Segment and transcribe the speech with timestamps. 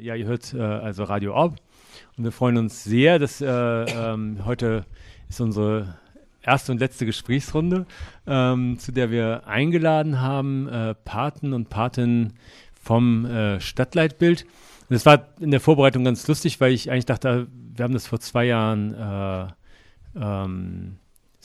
[0.00, 1.56] ja, ihr hört äh, also Radio Orb
[2.16, 4.84] und wir freuen uns sehr, dass äh, ähm, heute
[5.28, 5.96] ist unsere
[6.42, 7.86] erste und letzte Gesprächsrunde,
[8.26, 12.34] ähm, zu der wir eingeladen haben, äh, Paten und Patinnen
[12.80, 14.46] vom äh, Stadtleitbild.
[14.88, 18.06] Und es war in der Vorbereitung ganz lustig, weil ich eigentlich dachte, wir haben das
[18.06, 19.46] vor zwei Jahren äh,
[20.18, 20.96] ähm,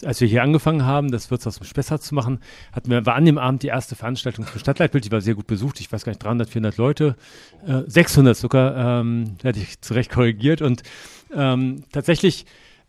[0.05, 2.39] als wir hier angefangen haben, das Wirtshaus im Spessart zu machen,
[2.71, 5.47] hatten wir, war an dem Abend die erste Veranstaltung zum Stadtleitbild, die war sehr gut
[5.47, 7.15] besucht, ich weiß gar nicht, 300, 400 Leute,
[7.67, 10.61] äh, 600 sogar, ähm, hätte ich zurecht korrigiert.
[10.61, 10.83] Und
[11.35, 12.45] ähm, tatsächlich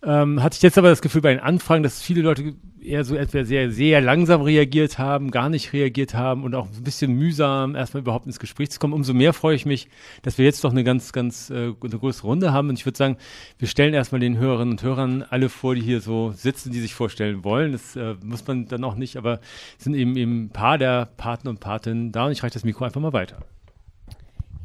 [0.06, 2.54] ähm, hatte ich jetzt aber das Gefühl bei den Anfragen, dass viele Leute
[2.84, 6.84] eher so entweder sehr, sehr langsam reagiert haben, gar nicht reagiert haben und auch ein
[6.84, 8.92] bisschen mühsam erstmal überhaupt ins Gespräch zu kommen.
[8.92, 9.88] Umso mehr freue ich mich,
[10.22, 12.68] dass wir jetzt doch eine ganz, ganz äh, eine größere Runde haben.
[12.68, 13.16] Und ich würde sagen,
[13.58, 16.94] wir stellen erstmal den Hörerinnen und Hörern alle vor, die hier so sitzen, die sich
[16.94, 17.72] vorstellen wollen.
[17.72, 19.40] Das äh, muss man dann auch nicht, aber
[19.78, 22.64] es sind eben, eben ein paar der Paten und Patinnen da und ich reiche das
[22.64, 23.38] Mikro einfach mal weiter.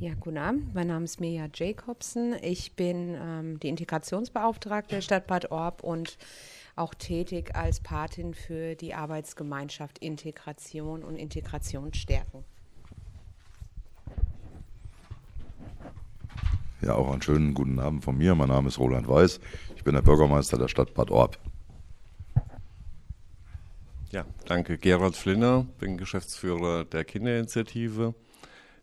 [0.02, 0.74] Ja, guten Abend.
[0.74, 2.34] Mein Name ist Mirja Jacobsen.
[2.42, 6.18] Ich bin ähm, die Integrationsbeauftragte der Stadt Bad Orb und
[6.78, 12.46] auch tätig als Patin für die Arbeitsgemeinschaft Integration und Integration stärken.
[16.82, 18.36] Ja, auch einen schönen guten Abend von mir.
[18.36, 19.42] Mein Name ist Roland Weiß.
[19.76, 21.38] Ich bin der Bürgermeister der Stadt Bad Orb.
[24.12, 24.78] Ja, danke.
[24.78, 28.16] Gerald Flinner, bin Geschäftsführer der Kinderinitiative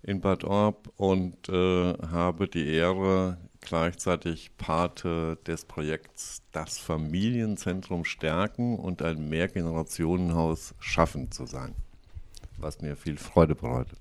[0.06, 8.78] in Bad Orb und äh, habe die Ehre, gleichzeitig Pate des Projekts Das Familienzentrum stärken
[8.78, 11.74] und ein Mehrgenerationenhaus schaffen zu sein,
[12.58, 13.98] was mir viel Freude bereitet.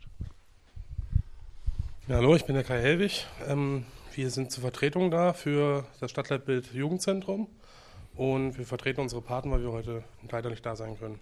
[2.07, 3.25] Ja, hallo, ich bin der Kai Helwig.
[3.47, 7.47] Ähm, wir sind zur Vertretung da für das Stadtleitbild Jugendzentrum
[8.15, 11.19] und wir vertreten unsere Paten, weil wir heute leider nicht da sein können.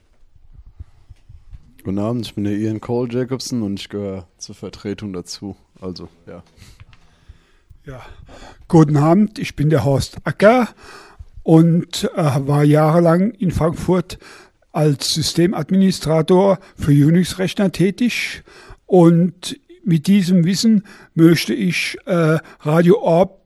[1.83, 5.57] Guten Abend, ich bin der Ian Cole Jacobson und ich gehöre zur Vertretung dazu.
[5.81, 6.41] Also, ja.
[7.85, 8.01] Ja,
[8.69, 10.69] guten Abend, ich bin der Horst Acker
[11.43, 14.17] und äh, war jahrelang in Frankfurt
[14.71, 18.43] als Systemadministrator für Unix-Rechner tätig
[18.85, 20.83] und mit diesem Wissen
[21.16, 23.41] möchte ich äh, Radio Orb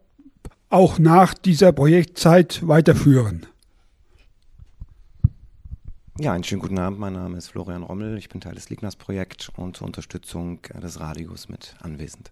[0.69, 3.47] auch nach dieser Projektzeit weiterführen.
[6.19, 6.97] Ja, einen schönen guten Abend.
[7.00, 8.17] Mein Name ist Florian Rommel.
[8.17, 12.31] Ich bin Teil des Lignas-Projekt und zur Unterstützung des Radios mit anwesend.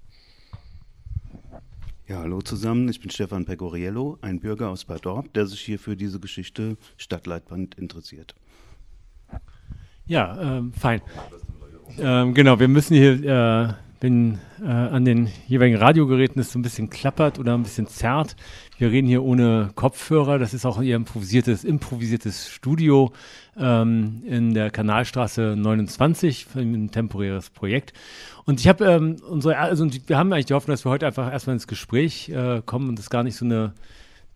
[2.08, 2.90] Ja, hallo zusammen.
[2.90, 6.78] Ich bin Stefan Pecoriello, ein Bürger aus Bad Orb, der sich hier für diese Geschichte
[6.98, 8.34] Stadtleitband interessiert.
[10.08, 11.02] Ja, ähm, fein.
[12.00, 16.62] Ähm, genau, wir müssen hier äh, wenn äh, an den jeweiligen Radiogeräten es so ein
[16.62, 18.36] bisschen klappert oder ein bisschen zerrt.
[18.78, 20.38] Wir reden hier ohne Kopfhörer.
[20.38, 23.14] Das ist auch ihr improvisiertes, improvisiertes Studio
[23.58, 27.94] ähm, in der Kanalstraße 29, ein temporäres Projekt.
[28.46, 31.32] Und ich habe ähm, unsere, also wir haben eigentlich die Hoffnung, dass wir heute einfach
[31.32, 33.74] erstmal ins Gespräch äh, kommen und es gar nicht so eine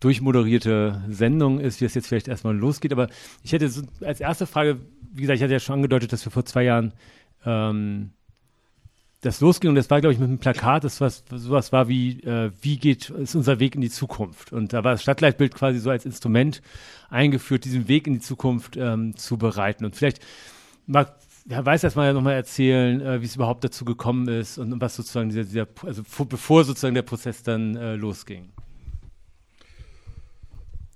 [0.00, 2.92] durchmoderierte Sendung ist, wie es jetzt vielleicht erstmal losgeht.
[2.92, 3.08] Aber
[3.42, 4.78] ich hätte so als erste Frage,
[5.12, 6.92] wie gesagt, ich hatte ja schon angedeutet, dass wir vor zwei Jahren
[7.44, 8.10] ähm,
[9.20, 12.20] das losging und das war, glaube ich, mit einem Plakat, das was sowas war wie,
[12.22, 14.52] äh, wie geht ist unser Weg in die Zukunft?
[14.52, 16.62] Und da war das Stadtleitbild quasi so als Instrument
[17.10, 19.84] eingeführt, diesen Weg in die Zukunft ähm, zu bereiten.
[19.84, 20.20] Und vielleicht
[20.86, 21.14] mag
[21.48, 24.96] Herr Weiß erstmal ja nochmal erzählen, äh, wie es überhaupt dazu gekommen ist und was
[24.96, 28.50] sozusagen dieser, dieser also vor, bevor sozusagen der Prozess dann äh, losging.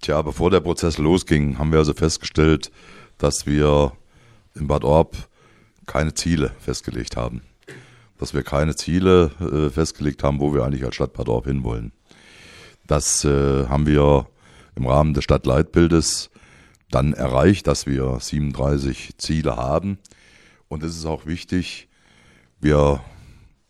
[0.01, 2.71] Tja, bevor der Prozess losging, haben wir also festgestellt,
[3.19, 3.93] dass wir
[4.55, 5.17] in Bad Orb
[5.87, 7.43] keine Ziele festgelegt haben
[8.25, 11.93] dass wir keine Ziele äh, festgelegt haben, wo wir eigentlich als Stadt Bad Orb hinwollen.
[12.87, 14.29] Das äh, haben wir
[14.77, 16.31] im Rahmen des Stadtleitbildes
[16.91, 19.99] dann erreicht, dass wir 37 Ziele haben.
[20.69, 21.91] Und es ist auch wichtig,
[22.63, 23.03] wir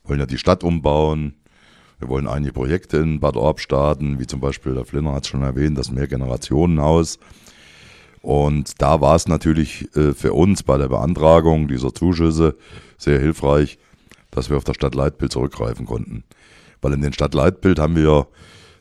[0.04, 1.34] wollen ja die Stadt umbauen,
[1.98, 5.30] wir wollen einige Projekte in Bad Orb starten, wie zum Beispiel, der Flinner hat es
[5.30, 7.18] schon erwähnt, das Mehrgenerationenhaus.
[8.22, 12.54] Und da war es natürlich äh, für uns bei der Beantragung dieser Zuschüsse
[12.98, 13.78] sehr hilfreich,
[14.34, 16.24] dass wir auf das Stadtleitbild zurückgreifen konnten.
[16.82, 18.26] Weil in dem Stadtleitbild haben wir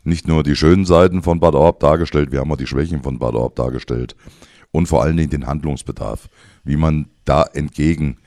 [0.03, 3.19] nicht nur die schönen Seiten von Bad Orb dargestellt, wir haben auch die Schwächen von
[3.19, 4.15] Bad Orb dargestellt.
[4.71, 6.27] Und vor allen Dingen den Handlungsbedarf,
[6.63, 8.17] wie man da entgegen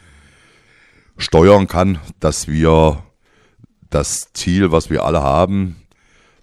[1.19, 3.03] steuern kann, dass wir
[3.91, 5.77] das Ziel, was wir alle haben,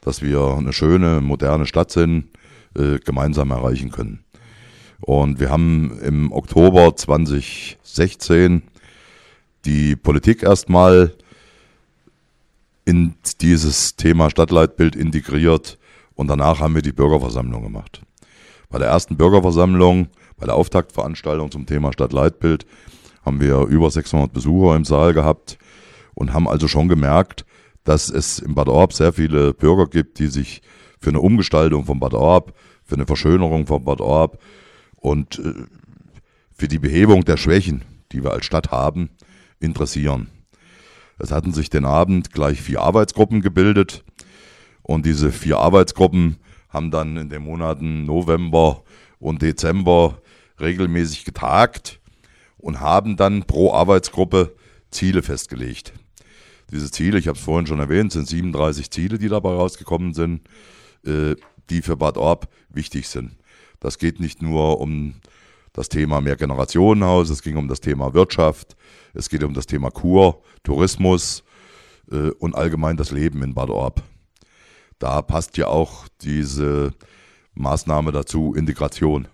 [0.02, 2.28] dass wir eine schöne, moderne Stadt sind,
[2.76, 4.26] äh, gemeinsam erreichen können.
[5.00, 8.64] Und wir haben im Oktober 2016
[9.66, 11.14] die Politik erstmal
[12.86, 15.78] in dieses Thema Stadtleitbild integriert
[16.16, 18.02] und danach haben wir die Bürgerversammlung gemacht.
[18.70, 20.08] Bei der ersten Bürgerversammlung,
[20.38, 22.66] bei der Auftaktveranstaltung zum Thema Stadtleitbild
[23.26, 25.58] haben wir über 600 Besucher im Saal gehabt
[26.14, 27.46] und haben also schon gemerkt,
[27.84, 30.62] dass es in Bad Orb sehr viele Bürger gibt, die sich
[31.00, 34.40] für eine Umgestaltung von Bad Orb, für eine Verschönerung von Bad Orb
[34.98, 35.54] und äh,
[36.56, 39.10] für die Behebung der Schwächen, die wir als Stadt haben,
[39.64, 40.28] interessieren.
[41.18, 44.04] Es hatten sich den Abend gleich vier Arbeitsgruppen gebildet
[44.82, 46.38] und diese vier Arbeitsgruppen
[46.70, 48.84] haben dann in den Monaten November
[49.20, 50.22] und Dezember
[50.60, 52.00] regelmäßig getagt
[52.58, 54.56] und haben dann pro Arbeitsgruppe
[54.92, 55.94] Ziele festgelegt.
[56.72, 60.42] Diese Ziele, ich habe es vorhin schon erwähnt, sind 37 Ziele, die dabei rausgekommen sind,
[61.06, 61.36] äh,
[61.70, 63.38] die für Bad Orb wichtig sind.
[63.80, 65.16] Das geht nicht nur um
[65.74, 68.76] das Thema Mehrgenerationenhaus, es ging um das Thema Wirtschaft,
[69.14, 71.44] es geht um das Thema Kur, Tourismus
[72.12, 74.02] äh, und allgemein das Leben in Bad Orb.
[75.00, 76.94] Da passt ja auch diese
[77.56, 79.28] Maßnahme dazu, Integration,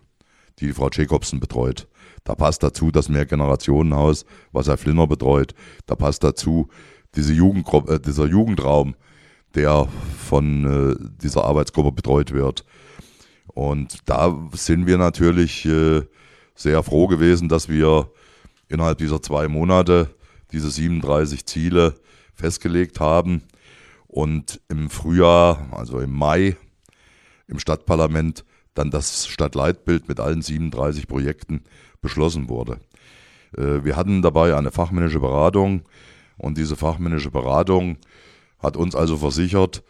[0.60, 1.88] die, Frau Jacobsen betreut.
[2.24, 5.54] Da passt dazu das Mehrgenerationenhaus, was Herr Flinner betreut.
[5.86, 6.70] Da passt dazu
[7.16, 8.96] diese Jugendgruppe, äh, dieser Jugendraum,
[9.56, 9.88] der
[10.18, 12.66] von äh, dieser Arbeitsgruppe betreut wird.
[13.48, 16.04] Und da sind wir natürlich äh,
[16.60, 18.12] sehr froh gewesen, dass wir
[18.68, 20.14] innerhalb dieser zwei Monate
[20.52, 21.96] diese 37 Ziele
[22.34, 23.44] festgelegt haben
[24.08, 26.58] und im Frühjahr, also im Mai,
[27.48, 31.64] im Stadtparlament dann das Stadtleitbild mit allen 37 Projekten
[32.02, 32.80] beschlossen wurde.
[33.58, 35.84] Äh, wir hatten dabei eine fachmännische Beratung
[36.38, 37.98] und diese fachmännische Beratung
[38.60, 39.82] hat uns also versichert,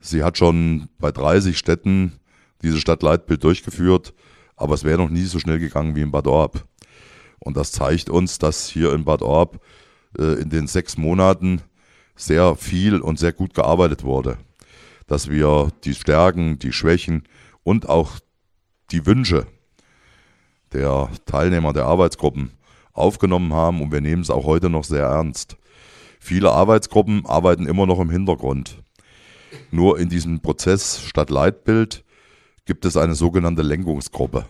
[0.00, 2.18] sie hat schon bei 30 Städten
[2.62, 4.14] dieses Stadtleitbild durchgeführt,
[4.58, 6.64] aber es wäre noch nie so schnell gegangen wie in Bad Orb.
[7.38, 9.60] Und das zeigt uns, dass hier in Bad Orb
[10.18, 11.62] äh, in den sechs Monaten
[12.16, 14.38] sehr viel und sehr gut gearbeitet wurde.
[15.06, 17.22] Dass wir die Stärken, die Schwächen
[17.62, 18.18] und auch
[18.90, 19.46] die Wünsche
[20.72, 22.50] der Teilnehmer der Arbeitsgruppen
[22.92, 25.56] aufgenommen haben und wir nehmen es auch heute noch sehr ernst.
[26.20, 28.82] Viele Arbeitsgruppen arbeiten immer noch im Hintergrund.
[29.70, 32.04] Nur in diesem Prozess statt Leitbild
[32.68, 34.44] gibt es eine sogenannte Lenkungsgruppe.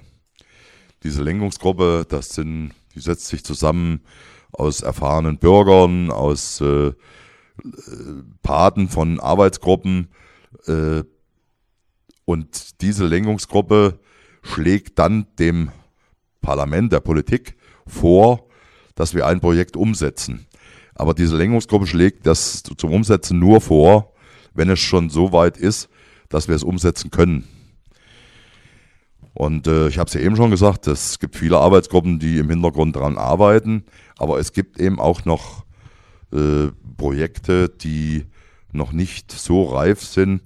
[1.04, 4.00] Diese Lenkungsgruppe, das sind, die setzt sich zusammen
[4.50, 6.92] aus erfahrenen Bürgern, aus äh,
[8.42, 10.08] Paten von Arbeitsgruppen.
[10.66, 11.04] Äh,
[12.24, 14.00] und diese Lenkungsgruppe
[14.42, 15.70] schlägt dann dem
[16.40, 17.56] Parlament, der Politik
[17.86, 18.48] vor,
[18.96, 20.48] dass wir ein Projekt umsetzen.
[20.96, 24.12] Aber diese Lenkungsgruppe schlägt das zum Umsetzen nur vor,
[24.54, 25.88] wenn es schon so weit ist,
[26.28, 27.46] dass wir es umsetzen können.
[29.38, 32.50] Und äh, ich habe es ja eben schon gesagt, es gibt viele Arbeitsgruppen, die im
[32.50, 33.84] Hintergrund daran arbeiten,
[34.18, 35.64] aber es gibt eben auch noch
[36.32, 38.24] äh, Projekte, die
[38.72, 40.42] noch nicht so reif sind,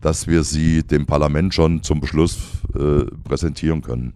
[0.00, 2.38] dass wir sie dem Parlament schon zum Beschluss
[2.74, 4.14] äh, präsentieren können.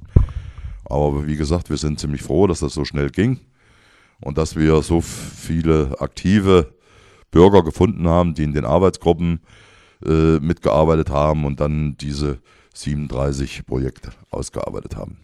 [0.87, 3.41] Aber wie gesagt, wir sind ziemlich froh, dass das so schnell ging
[4.23, 6.73] und dass wir so viele aktive
[7.31, 9.41] Bürger gefunden haben, die in den Arbeitsgruppen
[10.07, 12.39] äh, mitgearbeitet haben und dann diese
[12.77, 15.19] 37 Projekte ausgearbeitet haben.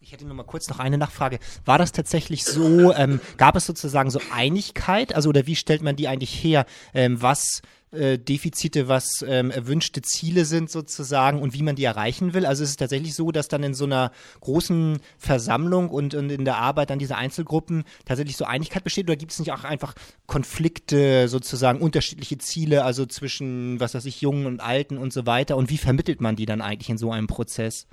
[0.00, 1.40] Ich hätte nur mal kurz noch eine Nachfrage.
[1.64, 5.12] War das tatsächlich so, ähm, gab es sozusagen so Einigkeit?
[5.12, 6.64] Also, oder wie stellt man die eigentlich her?
[6.94, 7.60] Ähm, was
[7.96, 12.46] äh, Defizite, was ähm, erwünschte Ziele sind sozusagen und wie man die erreichen will.
[12.46, 16.44] Also es ist tatsächlich so, dass dann in so einer großen Versammlung und, und in
[16.44, 19.94] der Arbeit an dieser Einzelgruppen tatsächlich so Einigkeit besteht oder gibt es nicht auch einfach
[20.26, 25.56] Konflikte, sozusagen unterschiedliche Ziele, also zwischen, was weiß ich, Jungen und Alten und so weiter
[25.56, 27.86] und wie vermittelt man die dann eigentlich in so einem Prozess?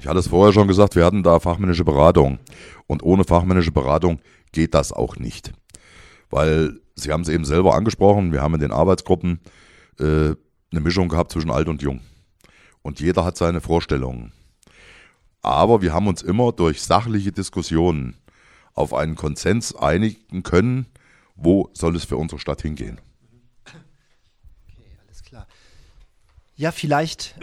[0.00, 2.38] Ich hatte es vorher schon gesagt, wir hatten da fachmännische Beratung.
[2.86, 4.20] Und ohne fachmännische Beratung
[4.52, 5.52] geht das auch nicht.
[6.32, 9.40] Weil Sie haben es eben selber angesprochen, wir haben in den Arbeitsgruppen
[10.00, 10.04] äh,
[10.72, 12.00] eine Mischung gehabt zwischen alt und jung.
[12.80, 14.32] Und jeder hat seine Vorstellungen.
[15.42, 18.16] Aber wir haben uns immer durch sachliche Diskussionen
[18.72, 20.86] auf einen Konsens einigen können,
[21.36, 22.98] wo soll es für unsere Stadt hingehen.
[23.66, 23.78] Okay,
[25.06, 25.46] alles klar.
[26.56, 27.34] Ja, vielleicht.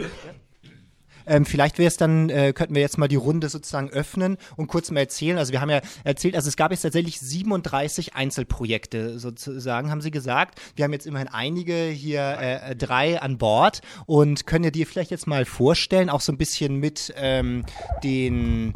[1.30, 4.66] Ähm, vielleicht wäre es dann, äh, könnten wir jetzt mal die Runde sozusagen öffnen und
[4.66, 5.38] kurz mal erzählen.
[5.38, 10.10] Also wir haben ja erzählt, also es gab jetzt tatsächlich 37 Einzelprojekte sozusagen, haben Sie
[10.10, 10.60] gesagt.
[10.74, 15.12] Wir haben jetzt immerhin einige hier, äh, drei an Bord und können ihr dir vielleicht
[15.12, 17.64] jetzt mal vorstellen, auch so ein bisschen mit ähm,
[18.02, 18.74] den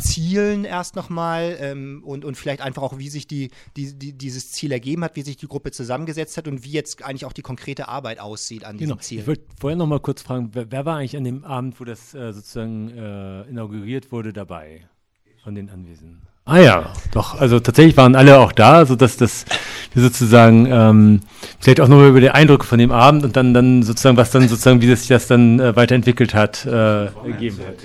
[0.00, 4.52] Zielen erst nochmal ähm, und, und vielleicht einfach auch, wie sich die, die, die, dieses
[4.52, 7.42] Ziel ergeben hat, wie sich die Gruppe zusammengesetzt hat und wie jetzt eigentlich auch die
[7.42, 9.02] konkrete Arbeit aussieht an diesem genau.
[9.02, 9.20] Ziel.
[9.20, 12.14] Ich wollte vorher nochmal kurz fragen, wer, wer, war eigentlich an dem Abend, wo das
[12.14, 14.88] äh, sozusagen äh, inauguriert wurde, dabei
[15.42, 16.22] von den Anwesenden?
[16.44, 19.44] Ah ja, doch, also tatsächlich waren alle auch da, sodass das
[19.92, 21.20] wir sozusagen ähm,
[21.60, 24.48] vielleicht auch nochmal über den Eindruck von dem Abend und dann, dann sozusagen, was dann
[24.48, 27.76] sozusagen, wie sich das dann äh, weiterentwickelt hat, äh, ergeben hat.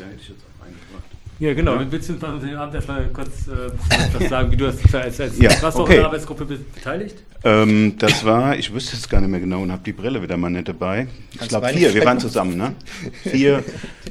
[1.39, 1.75] Ja, genau.
[1.75, 1.92] Ja.
[1.92, 3.72] Willst du den Abend erstmal kurz äh,
[4.13, 5.94] was sagen, wie du das als, als ja, warst okay.
[5.94, 7.18] du der Arbeitsgruppe beteiligt?
[7.44, 10.38] Ähm, das war, ich wüsste es gar nicht mehr genau und habe die Brille wieder
[10.38, 11.08] mal nicht dabei.
[11.34, 12.75] Ich glaube vier, wir waren zusammen, ne?
[13.24, 13.63] Vier,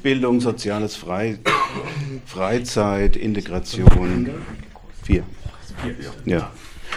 [0.02, 1.38] Bildung, Soziales, Frei,
[2.26, 4.28] Freizeit, Integration.
[5.02, 5.22] Vier.
[6.26, 6.52] Ja.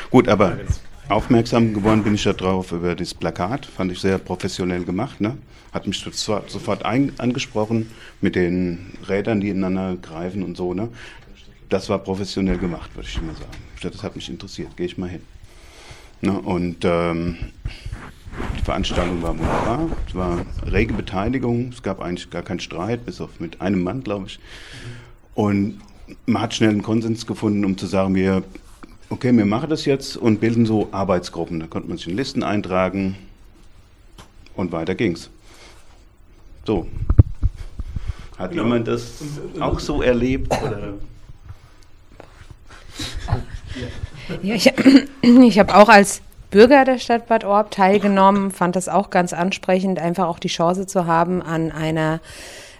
[0.10, 0.58] Gut, aber
[1.10, 5.38] aufmerksam geworden bin ich darauf über das Plakat, fand ich sehr professionell gemacht, ne?
[5.74, 10.74] hat mich sofort ein, angesprochen mit den Rädern, die ineinander greifen und so.
[10.74, 10.90] Ne?
[11.70, 13.52] Das war professionell gemacht, würde ich immer sagen.
[13.82, 15.22] Das hat mich interessiert, gehe ich mal hin.
[16.22, 16.32] Ne?
[16.32, 17.38] Und ähm,
[18.58, 19.90] die Veranstaltung war wunderbar.
[20.08, 21.70] Es war rege Beteiligung.
[21.70, 24.40] Es gab eigentlich gar keinen Streit, bis auf mit einem Mann, glaube ich.
[25.36, 25.80] Und
[26.26, 28.44] man hat schnell einen Konsens gefunden, um zu sagen, wir,
[29.10, 31.60] okay, wir machen das jetzt und bilden so Arbeitsgruppen.
[31.60, 33.16] Da konnte man sich in Listen eintragen
[34.56, 35.30] und weiter ging's.
[36.66, 36.88] So.
[38.38, 38.64] Hat genau.
[38.64, 39.24] jemand das
[39.60, 40.52] auch so erlebt?
[40.62, 40.94] Oder?
[44.44, 44.74] Ja, ich,
[45.22, 46.22] ich habe auch als
[46.52, 50.88] Bürger der Stadt Bad Orb teilgenommen, fand das auch ganz ansprechend, einfach auch die Chance
[50.88, 52.20] zu haben, an einer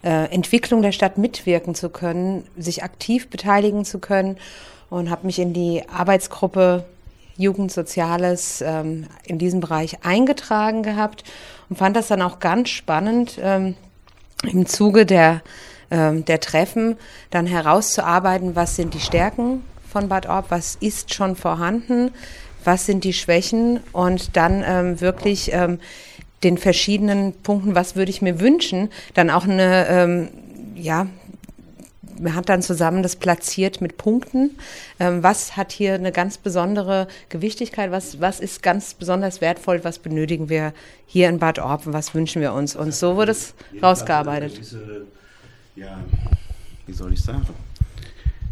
[0.04, 4.38] äh, Entwicklung der Stadt mitwirken zu können, sich aktiv beteiligen zu können
[4.90, 6.86] und habe mich in die Arbeitsgruppe
[7.38, 11.24] Jugendsoziales ähm, in diesem Bereich eingetragen gehabt
[11.70, 13.76] und fand das dann auch ganz spannend, ähm,
[14.44, 15.42] im Zuge der,
[15.92, 16.98] ähm, der Treffen
[17.30, 22.12] dann herauszuarbeiten, was sind die Stärken von Bad Orb, was ist schon vorhanden,
[22.64, 25.80] was sind die Schwächen und dann ähm, wirklich ähm,
[26.44, 30.30] den verschiedenen Punkten, was würde ich mir wünschen, dann auch eine, ähm,
[30.76, 31.08] ja,
[32.20, 34.52] man hat dann zusammen das platziert mit Punkten.
[35.00, 37.92] Ähm, was hat hier eine ganz besondere Gewichtigkeit?
[37.92, 39.84] Was, was ist ganz besonders wertvoll?
[39.84, 40.74] Was benötigen wir
[41.06, 41.84] hier in Bad Orb?
[41.86, 42.76] Was wünschen wir uns?
[42.76, 44.58] Und so wurde es rausgearbeitet.
[44.58, 45.06] Diese,
[45.76, 46.00] ja,
[46.86, 47.46] wie soll ich sagen?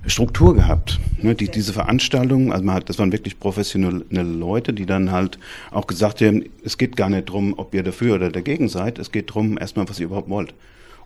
[0.07, 0.99] Struktur gehabt.
[1.21, 5.39] Ne, die, diese Veranstaltung, also man hat, das waren wirklich professionelle Leute, die dann halt
[5.71, 9.11] auch gesagt haben, es geht gar nicht darum, ob ihr dafür oder dagegen seid, es
[9.11, 10.53] geht darum, erstmal, was ihr überhaupt wollt.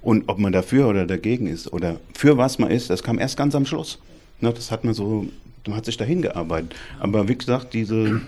[0.01, 3.37] Und ob man dafür oder dagegen ist oder für was man ist, das kam erst
[3.37, 3.99] ganz am Schluss.
[4.39, 5.25] Ne, das hat man so,
[5.67, 6.75] man hat sich dahin gearbeitet.
[6.99, 8.21] Aber wie gesagt, diese,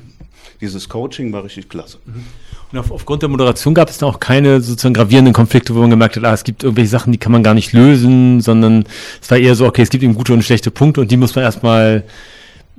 [0.60, 2.00] dieses Coaching war richtig klasse.
[2.72, 5.90] Und auf, aufgrund der Moderation gab es dann auch keine sozusagen gravierenden Konflikte, wo man
[5.90, 8.86] gemerkt hat, ah, es gibt irgendwelche Sachen, die kann man gar nicht lösen, sondern
[9.22, 11.36] es war eher so, okay, es gibt eben gute und schlechte Punkte und die muss
[11.36, 12.04] man erstmal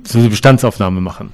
[0.03, 1.31] so eine Bestandsaufnahme machen.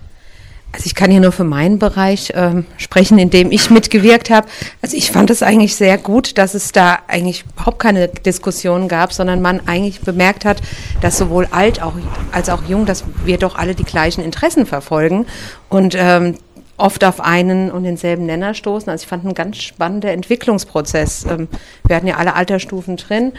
[0.71, 4.47] Also ich kann hier nur für meinen Bereich ähm, sprechen, in dem ich mitgewirkt habe.
[4.81, 9.11] Also ich fand es eigentlich sehr gut, dass es da eigentlich überhaupt keine Diskussion gab,
[9.11, 10.61] sondern man eigentlich bemerkt hat,
[11.01, 11.93] dass sowohl alt auch,
[12.31, 15.25] als auch jung, dass wir doch alle die gleichen Interessen verfolgen
[15.69, 16.35] und ähm,
[16.77, 18.89] oft auf einen und denselben Nenner stoßen.
[18.89, 21.25] Also ich fand einen ganz spannender Entwicklungsprozess.
[21.25, 21.47] Ähm,
[21.85, 23.33] wir hatten ja alle Altersstufen drin.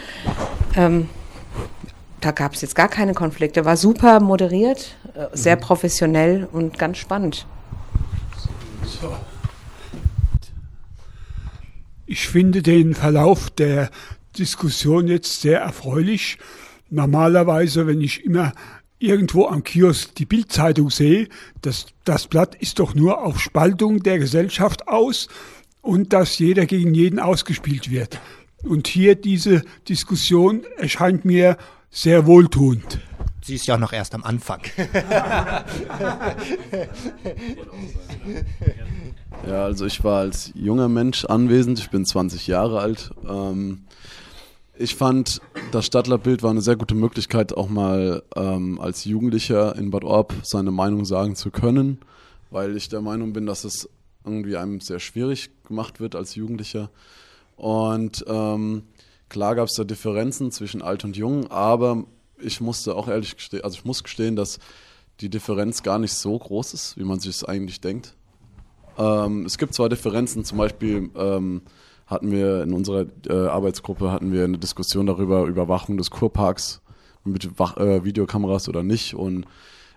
[0.75, 1.09] Ähm,
[2.21, 3.65] da gab es jetzt gar keine Konflikte.
[3.65, 5.61] War super moderiert, äh, sehr mhm.
[5.61, 7.45] professionell und ganz spannend.
[12.05, 13.89] Ich finde den Verlauf der
[14.37, 16.37] Diskussion jetzt sehr erfreulich.
[16.89, 18.53] Normalerweise, wenn ich immer
[18.99, 21.27] irgendwo am Kiosk die Bildzeitung sehe,
[21.61, 25.27] das, das Blatt ist doch nur auf Spaltung der Gesellschaft aus
[25.81, 28.19] und dass jeder gegen jeden ausgespielt wird.
[28.63, 31.57] Und hier diese Diskussion erscheint mir
[31.91, 32.99] sehr wohltuend.
[33.43, 34.61] Sie ist ja auch noch erst am Anfang.
[39.47, 43.11] ja, also ich war als junger Mensch anwesend, ich bin 20 Jahre alt.
[43.27, 43.83] Ähm,
[44.77, 49.91] ich fand, das Stadtlerbild war eine sehr gute Möglichkeit, auch mal ähm, als Jugendlicher in
[49.91, 51.99] Bad Orb seine Meinung sagen zu können,
[52.51, 53.89] weil ich der Meinung bin, dass es
[54.23, 56.89] irgendwie einem sehr schwierig gemacht wird als Jugendlicher.
[57.57, 58.83] Und ähm,
[59.31, 62.03] Klar gab es da Differenzen zwischen alt und jung, aber
[62.37, 64.59] ich musste auch ehrlich gestehen, also ich muss gestehen, dass
[65.21, 68.13] die Differenz gar nicht so groß ist, wie man sich es eigentlich denkt.
[68.97, 71.61] Ähm, es gibt zwar Differenzen, zum Beispiel ähm,
[72.07, 76.81] hatten wir in unserer äh, Arbeitsgruppe hatten wir eine Diskussion darüber, Überwachung des Kurparks
[77.23, 79.13] mit Wach äh, Videokameras oder nicht.
[79.13, 79.45] Und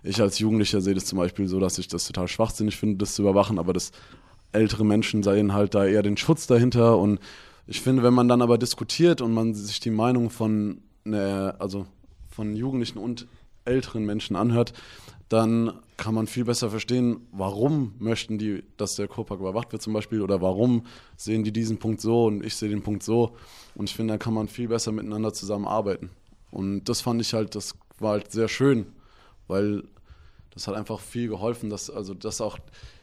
[0.01, 3.15] ich als Jugendlicher sehe das zum Beispiel so, dass ich das total schwachsinnig finde, das
[3.15, 3.91] zu überwachen, aber dass
[4.53, 7.19] ältere Menschen sehen halt da eher den Schutz dahinter und
[7.67, 11.85] ich finde, wenn man dann aber diskutiert und man sich die Meinung von, ne, also
[12.29, 13.27] von Jugendlichen und
[13.65, 14.73] älteren Menschen anhört,
[15.29, 19.93] dann kann man viel besser verstehen, warum möchten die, dass der Kurpark überwacht wird zum
[19.93, 20.85] Beispiel oder warum
[21.17, 23.35] sehen die diesen Punkt so und ich sehe den Punkt so.
[23.73, 26.11] Und ich finde, da kann man viel besser miteinander zusammenarbeiten.
[26.51, 28.85] Und das fand ich halt, das war halt sehr schön,
[29.47, 29.83] weil
[30.55, 32.57] das hat einfach viel geholfen, dass, also, dass auch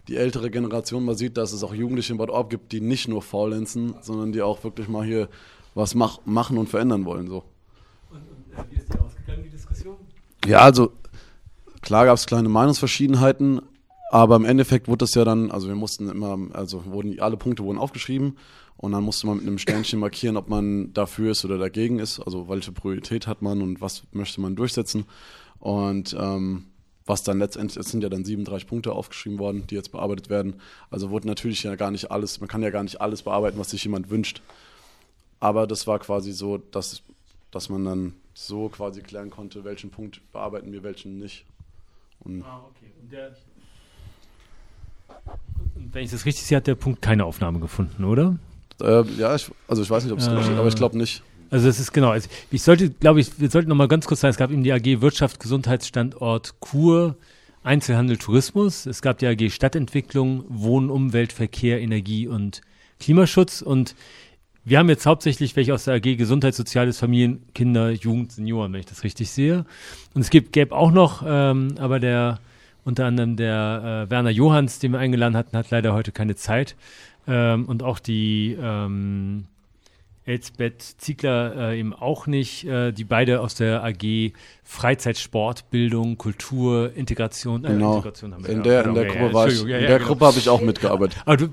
[0.08, 3.08] die ältere Generation mal sieht, dass es auch Jugendliche in Bad Orb gibt, die nicht
[3.08, 5.28] nur faulenzen, sondern die auch wirklich mal hier
[5.74, 7.28] was mach, machen und verändern wollen.
[7.28, 7.44] So.
[8.10, 10.92] Und, und, äh, wie ist die Ja, also
[11.82, 13.60] klar gab es kleine Meinungsverschiedenheiten,
[14.10, 17.64] aber im Endeffekt wurde das ja dann, also wir mussten immer, also wurden alle Punkte
[17.64, 18.38] wurden aufgeschrieben
[18.76, 22.18] und dann musste man mit einem Sternchen markieren, ob man dafür ist oder dagegen ist,
[22.18, 25.04] also welche Priorität hat man und was möchte man durchsetzen.
[25.60, 26.71] Und ähm,
[27.06, 30.60] was dann letztendlich, es sind ja dann 37 Punkte aufgeschrieben worden, die jetzt bearbeitet werden.
[30.90, 33.70] Also wurde natürlich ja gar nicht alles, man kann ja gar nicht alles bearbeiten, was
[33.70, 34.42] sich jemand wünscht.
[35.40, 37.02] Aber das war quasi so, dass,
[37.50, 41.44] dass man dann so quasi klären konnte, welchen Punkt bearbeiten wir, welchen nicht.
[42.20, 42.92] Und ah, okay.
[43.00, 43.34] Und, der,
[45.74, 48.38] wenn ich das richtig sehe, hat der Punkt keine Aufnahme gefunden, oder?
[48.80, 51.22] Äh, ja, ich, also ich weiß nicht, ob es äh, steht, aber ich glaube nicht.
[51.52, 52.08] Also es ist genau.
[52.08, 54.64] Also ich sollte, glaube ich, wir sollten noch mal ganz kurz sagen, es gab eben
[54.64, 57.16] die AG Wirtschaft, Gesundheitsstandort Kur,
[57.62, 58.86] Einzelhandel, Tourismus.
[58.86, 62.62] Es gab die AG Stadtentwicklung, Wohnen, Umwelt, Verkehr, Energie und
[63.00, 63.60] Klimaschutz.
[63.60, 63.94] Und
[64.64, 68.80] wir haben jetzt hauptsächlich welche aus der AG Gesundheit, Soziales, Familien, Kinder, Jugend, Senioren, wenn
[68.80, 69.66] ich das richtig sehe.
[70.14, 72.40] Und es gibt, gäbe auch noch, ähm, aber der
[72.82, 76.76] unter anderem der äh, Werner Johanns, den wir eingeladen hatten, hat leider heute keine Zeit.
[77.28, 79.44] Ähm, und auch die ähm,
[80.24, 86.16] Elsbeth Ziegler äh, eben auch nicht, äh, die beide aus der AG Freizeit, Sport, Bildung,
[86.16, 87.64] Kultur, Integration.
[87.64, 87.96] Äh, genau.
[87.96, 90.06] Integration haben wir in, der, in der Gruppe war ich, in der genau.
[90.06, 91.20] Gruppe habe ich auch mitgearbeitet.
[91.24, 91.48] Aber du,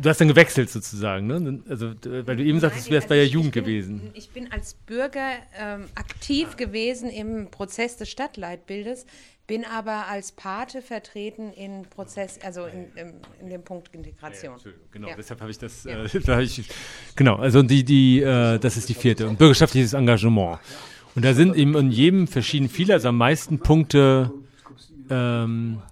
[0.00, 1.60] du hast dann gewechselt sozusagen, ne?
[1.68, 4.10] Also weil du eben sagtest, du wärst bei der Jugend bin, gewesen.
[4.14, 9.06] Ich bin als Bürger ähm, aktiv gewesen im Prozess des Stadtleitbildes
[9.46, 14.56] bin aber als Pate vertreten in Prozess, also in, in, in dem Punkt Integration.
[14.64, 15.16] Ja, genau, ja.
[15.16, 16.04] deshalb habe ich das, ja.
[16.04, 16.68] äh, da ich,
[17.14, 20.58] genau, also die, die, äh, das ist die vierte und bürgerschaftliches Engagement.
[21.14, 24.32] Und da sind eben in jedem verschieden viele, also am meisten Punkte,
[25.10, 25.82] ähm,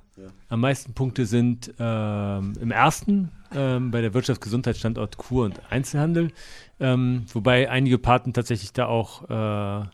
[0.49, 6.33] am meisten Punkte sind ähm, im ersten ähm, bei der Wirtschafts-, Gesundheitsstandort Kur und Einzelhandel,
[6.81, 9.87] ähm, wobei einige Paten tatsächlich da auch äh,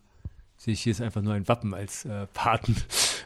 [0.56, 2.76] sehe ich hier ist einfach nur ein Wappen als äh, Paten,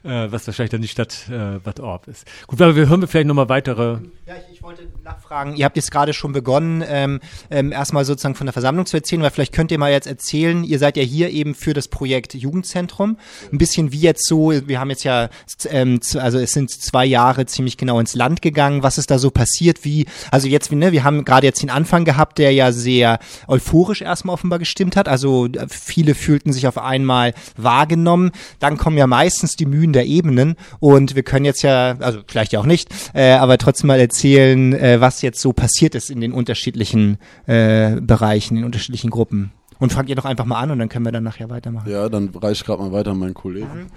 [0.02, 2.26] äh, was wahrscheinlich dann die Stadt äh, Bad Orb ist.
[2.46, 3.99] Gut, aber wir hören vielleicht nochmal weitere.
[4.26, 7.20] Ja, ich, ich, wollte nachfragen, ihr habt jetzt gerade schon begonnen, ähm,
[7.50, 10.64] ähm, erstmal sozusagen von der Versammlung zu erzählen, weil vielleicht könnt ihr mal jetzt erzählen,
[10.64, 13.16] ihr seid ja hier eben für das Projekt Jugendzentrum,
[13.52, 15.28] ein bisschen wie jetzt so, wir haben jetzt ja,
[15.68, 19.31] ähm, also es sind zwei Jahre ziemlich genau ins Land gegangen, was ist da so
[19.31, 23.18] passiert, wie, also jetzt, ne, wir haben gerade jetzt den Anfang gehabt, der ja sehr
[23.48, 28.33] euphorisch erstmal offenbar gestimmt hat, also äh, viele fühlten sich auf einmal mal wahrgenommen.
[28.59, 32.53] Dann kommen ja meistens die Mühen der Ebenen und wir können jetzt ja, also vielleicht
[32.53, 36.21] ja auch nicht, äh, aber trotzdem mal erzählen, äh, was jetzt so passiert ist in
[36.21, 39.53] den unterschiedlichen äh, Bereichen, in den unterschiedlichen Gruppen.
[39.81, 41.90] Und fangt ihr doch einfach mal an und dann können wir dann nachher weitermachen.
[41.90, 43.90] Ja, dann reiche ich gerade mal weiter an meinen Kollegen.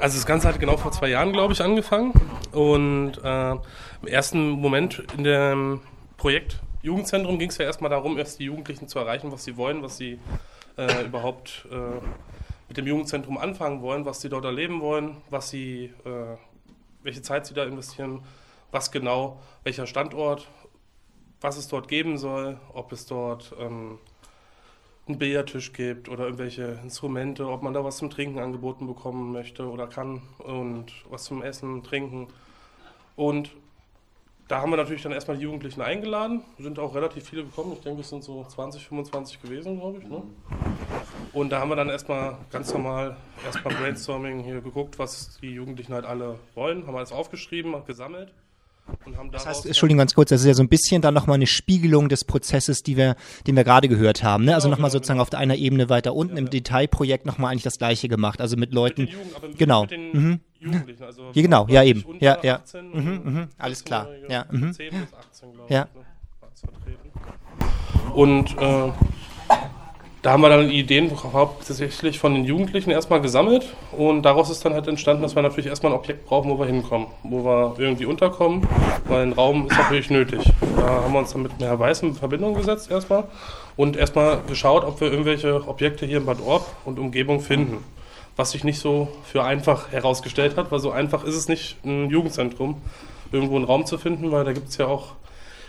[0.00, 2.12] Also das Ganze hat genau vor zwei Jahren, glaube ich, angefangen.
[2.52, 5.80] Und äh, im ersten Moment in dem
[6.16, 9.82] Projekt Jugendzentrum ging es ja erstmal darum, erst die Jugendlichen zu erreichen, was sie wollen,
[9.82, 10.18] was sie
[10.76, 11.76] äh, überhaupt äh,
[12.68, 16.36] mit dem Jugendzentrum anfangen wollen, was sie dort erleben wollen, was sie, äh,
[17.02, 18.22] welche Zeit sie da investieren,
[18.70, 20.46] was genau, welcher Standort,
[21.40, 23.98] was es dort geben soll, ob es dort ähm,
[25.06, 29.68] einen Billardtisch gibt oder irgendwelche Instrumente, ob man da was zum Trinken angeboten bekommen möchte
[29.68, 32.28] oder kann und was zum Essen, Trinken.
[33.16, 33.50] Und
[34.48, 37.72] da haben wir natürlich dann erstmal die Jugendlichen eingeladen, sind auch relativ viele gekommen.
[37.72, 40.08] Ich denke, es sind so 20, 25 gewesen, glaube ich.
[40.08, 40.22] Ne?
[41.38, 45.94] Und da haben wir dann erstmal ganz normal erstmal Brainstorming hier geguckt, was die Jugendlichen
[45.94, 48.32] halt alle wollen, haben alles aufgeschrieben, gesammelt.
[49.30, 52.08] das heißt, Entschuldigung, ganz kurz, das ist ja so ein bisschen dann nochmal eine Spiegelung
[52.08, 53.14] des Prozesses, die wir,
[53.46, 54.46] den wir gerade gehört haben.
[54.46, 54.54] Ne?
[54.54, 55.28] Also genau, nochmal genau, sozusagen genau.
[55.28, 56.50] auf einer Ebene weiter unten ja, im ja.
[56.50, 58.40] Detailprojekt nochmal eigentlich das Gleiche gemacht.
[58.40, 59.02] Also mit Leuten.
[59.02, 59.82] Mit Jugend, genau.
[59.82, 60.40] Mit den mhm.
[60.58, 61.04] Jugendlichen.
[61.04, 62.04] Also ja, genau, ja eben.
[62.18, 62.56] Ja, ja.
[62.56, 63.48] 18, mhm, mhm.
[63.58, 64.08] Alles klar.
[64.28, 64.44] Ja.
[64.50, 64.72] Mhm.
[64.72, 65.86] 10 bis 18, glaube ja.
[65.86, 65.94] ich.
[65.94, 66.04] Ne?
[68.12, 68.90] Und äh,
[70.28, 74.74] da haben wir dann Ideen hauptsächlich von den Jugendlichen erstmal gesammelt und daraus ist dann
[74.74, 78.04] halt entstanden, dass wir natürlich erstmal ein Objekt brauchen, wo wir hinkommen, wo wir irgendwie
[78.04, 78.68] unterkommen,
[79.06, 80.40] weil ein Raum ist natürlich nötig.
[80.76, 83.24] Da haben wir uns dann mit Herr Weiß in Verbindung gesetzt erstmal
[83.78, 87.82] und erstmal geschaut, ob wir irgendwelche Objekte hier in Bad Orb und Umgebung finden
[88.36, 92.08] was sich nicht so für einfach herausgestellt hat, weil so einfach ist es nicht, ein
[92.08, 92.80] Jugendzentrum
[93.32, 95.14] irgendwo einen Raum zu finden, weil da gibt es ja auch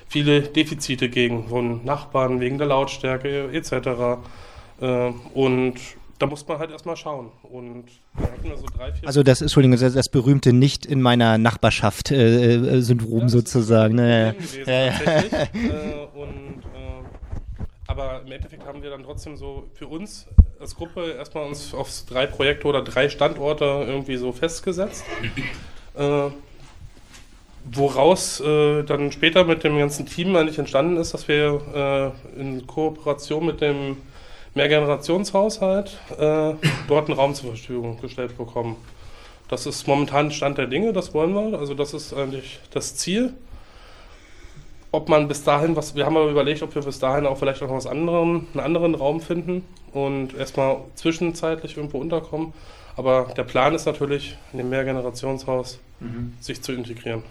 [0.08, 4.20] viele Defizite gegen von Nachbarn wegen der Lautstärke etc.
[4.82, 5.76] Äh, und
[6.20, 7.32] da muss man halt erstmal schauen.
[7.44, 9.08] Und da hatten wir so drei, vier.
[9.08, 13.96] Also das, Entschuldigung, das, das berühmte nicht in meiner Nachbarschaft äh, äh sozusagen.
[13.96, 14.36] Ne?
[14.38, 14.92] Gewesen, ja, ja.
[15.54, 16.64] äh, und
[17.90, 20.28] aber im Endeffekt haben wir dann trotzdem so für uns
[20.60, 25.04] als Gruppe erstmal uns auf drei Projekte oder drei Standorte irgendwie so festgesetzt.
[25.98, 26.30] äh,
[27.66, 32.68] woraus äh, dann später mit dem ganzen Team eigentlich entstanden ist, dass wir äh, in
[32.68, 33.98] Kooperation mit dem
[34.60, 36.54] Mehrgenerationshaushalt äh,
[36.88, 38.76] dort einen Raum zur Verfügung gestellt bekommen.
[39.48, 41.58] Das ist momentan Stand der Dinge, das wollen wir.
[41.58, 43.34] Also das ist eigentlich das Ziel.
[44.92, 47.64] Ob man bis dahin was, wir haben aber überlegt, ob wir bis dahin auch vielleicht
[47.64, 52.54] auch noch was anderen, einen anderen Raum finden und erstmal zwischenzeitlich irgendwo unterkommen.
[52.98, 56.34] Aber der Plan ist natürlich, in dem Mehrgenerationshaus mhm.
[56.42, 57.24] sich zu integrieren.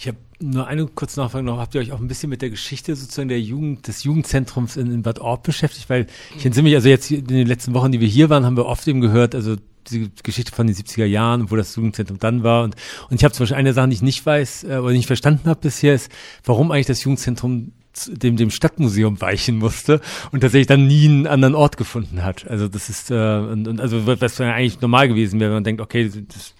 [0.00, 1.58] Ich habe nur eine kurze Nachfrage noch.
[1.58, 4.90] Habt ihr euch auch ein bisschen mit der Geschichte sozusagen der Jugend, des Jugendzentrums in,
[4.90, 5.90] in Bad Orb beschäftigt?
[5.90, 8.56] Weil ich entsinne mich, also jetzt in den letzten Wochen, die wir hier waren, haben
[8.56, 9.56] wir oft eben gehört, also
[9.90, 12.64] die Geschichte von den 70er Jahren, wo das Jugendzentrum dann war.
[12.64, 12.76] Und,
[13.10, 15.50] und ich habe zum Beispiel eine Sache, die ich nicht weiß äh, oder nicht verstanden
[15.50, 16.10] habe bisher, ist,
[16.44, 17.72] warum eigentlich das Jugendzentrum
[18.06, 20.00] dem, dem Stadtmuseum weichen musste
[20.32, 22.48] und tatsächlich dann nie einen anderen Ort gefunden hat.
[22.48, 25.64] Also das ist, äh, und, und also was ja eigentlich normal gewesen wäre, wenn man
[25.64, 26.54] denkt, okay, das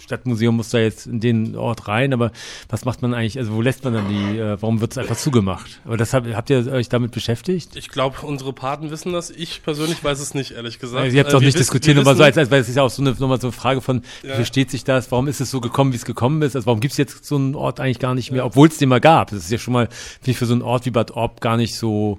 [0.00, 2.32] Stadtmuseum muss da jetzt in den Ort rein, aber
[2.68, 5.16] was macht man eigentlich, also wo lässt man dann die, äh, warum wird es einfach
[5.16, 5.80] zugemacht?
[5.84, 7.76] Aber das habt, habt ihr euch damit beschäftigt?
[7.76, 9.30] Ich glaube, unsere Paten wissen das.
[9.30, 11.02] Ich persönlich weiß es nicht, ehrlich gesagt.
[11.02, 12.68] Also ihr habt es auch äh, nicht diskutiert, nur mal so, als, als, weil es
[12.68, 14.30] ist ja auch so eine, nochmal so eine Frage von, ja.
[14.30, 16.80] wie versteht sich das, warum ist es so gekommen, wie es gekommen ist, also warum
[16.80, 18.44] gibt es jetzt so einen Ort eigentlich gar nicht mehr, ja.
[18.44, 19.30] obwohl es den mal gab.
[19.30, 21.56] Das ist ja schon mal, finde ich, für so einen Ort wie Bad Orb gar
[21.56, 22.18] nicht so,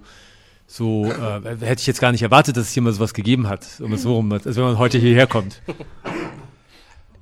[0.68, 3.68] so, äh, hätte ich jetzt gar nicht erwartet, dass es hier mal sowas gegeben hat,
[3.80, 5.62] um es so rum, also wenn man heute hierher kommt.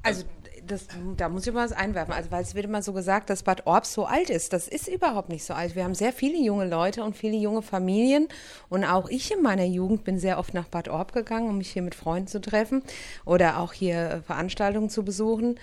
[0.04, 0.24] Also
[0.68, 0.88] das,
[1.18, 2.14] da muss ich mal was einwerfen.
[2.14, 4.54] Also, weil es wird immer so gesagt, dass Bad Orb so alt ist.
[4.54, 5.76] Das ist überhaupt nicht so alt.
[5.76, 8.28] Wir haben sehr viele junge Leute und viele junge Familien.
[8.70, 11.72] Und auch ich in meiner Jugend bin sehr oft nach Bad Orb gegangen, um mich
[11.72, 12.84] hier mit Freunden zu treffen
[13.26, 15.60] oder auch hier äh, Veranstaltungen zu besuchen.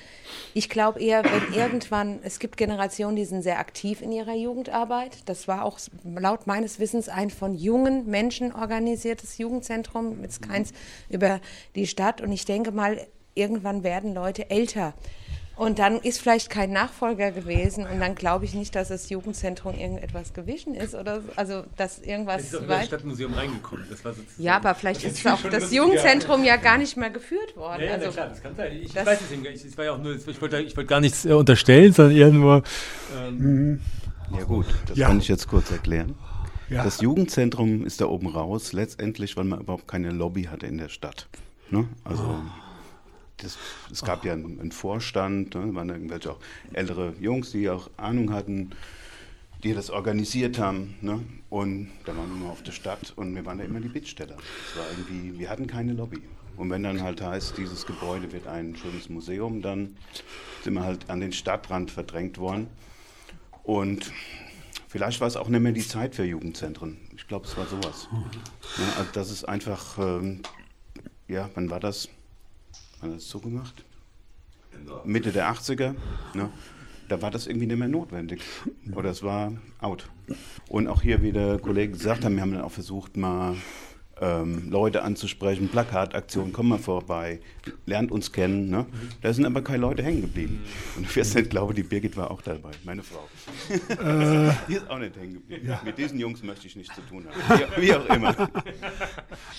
[0.54, 5.18] Ich glaube eher, wenn irgendwann, es gibt Generationen, die sind sehr aktiv in ihrer Jugendarbeit.
[5.26, 10.72] Das war auch laut meines Wissens ein von jungen Menschen organisiertes Jugendzentrum, jetzt keins
[11.08, 11.40] über
[11.74, 12.20] die Stadt.
[12.20, 12.98] Und ich denke mal,
[13.38, 14.94] irgendwann werden Leute älter.
[15.58, 19.76] Und dann ist vielleicht kein Nachfolger gewesen und dann glaube ich nicht, dass das Jugendzentrum
[19.76, 22.44] irgendetwas gewichen ist oder also dass irgendwas.
[22.44, 23.84] ist doch in das Stadtmuseum reingekommen.
[23.90, 27.82] Das war ja, aber vielleicht ist auch das Jugendzentrum ja gar nicht mehr geführt worden.
[27.82, 28.78] Ja, ja also, klar, das kann sein.
[28.80, 29.64] Ich, weiß es nicht.
[29.64, 32.30] Ich, war ja auch nur, ich wollte, ich wollte gar nichts äh, unterstellen, sondern eher
[32.30, 32.62] nur.
[33.18, 33.80] Ähm,
[34.38, 35.08] ja gut, das ja.
[35.08, 36.14] kann ich jetzt kurz erklären.
[36.70, 36.84] Ja.
[36.84, 40.88] Das Jugendzentrum ist da oben raus, letztendlich, weil man überhaupt keine Lobby hatte in der
[40.88, 41.26] Stadt.
[41.70, 41.88] Ne?
[42.04, 42.67] Also oh
[43.38, 43.58] das,
[43.90, 46.40] es gab ja einen, einen Vorstand, ne, waren irgendwelche auch
[46.72, 48.70] ältere Jungs, die auch Ahnung hatten,
[49.62, 50.94] die das organisiert haben.
[51.00, 51.20] Ne?
[51.50, 54.36] Und da waren wir immer auf der Stadt und wir waren da immer die Bittsteller.
[54.36, 56.20] Es war irgendwie, wir hatten keine Lobby.
[56.56, 59.96] Und wenn dann halt heißt, dieses Gebäude wird ein schönes Museum, dann
[60.62, 62.66] sind wir halt an den Stadtrand verdrängt worden.
[63.62, 64.12] Und
[64.88, 66.98] vielleicht war es auch nicht mehr die Zeit für Jugendzentren.
[67.16, 68.08] Ich glaube, es war sowas.
[68.76, 70.42] Ja, also das ist einfach, ähm,
[71.28, 72.08] ja, wann war das?
[73.00, 73.84] Wann hat das zugemacht?
[75.04, 75.94] Mitte der 80er.
[76.34, 76.50] Ne?
[77.08, 78.42] Da war das irgendwie nicht mehr notwendig.
[78.94, 80.08] Oder es war out.
[80.68, 83.56] Und auch hier, wie der Kollege gesagt hat, wir haben dann auch versucht, mal
[84.20, 87.40] ähm, Leute anzusprechen, Plakataktionen, komm mal vorbei,
[87.86, 88.68] lernt uns kennen.
[88.68, 88.86] Ne?
[89.22, 90.64] Da sind aber keine Leute hängen geblieben.
[90.96, 93.28] Und wir sind, glaube die Birgit war auch dabei, meine Frau.
[93.70, 95.68] Äh, die ist auch nicht hängen geblieben.
[95.68, 95.80] Ja.
[95.84, 97.62] Mit diesen Jungs möchte ich nichts zu tun haben.
[97.76, 98.34] Wie, wie auch immer.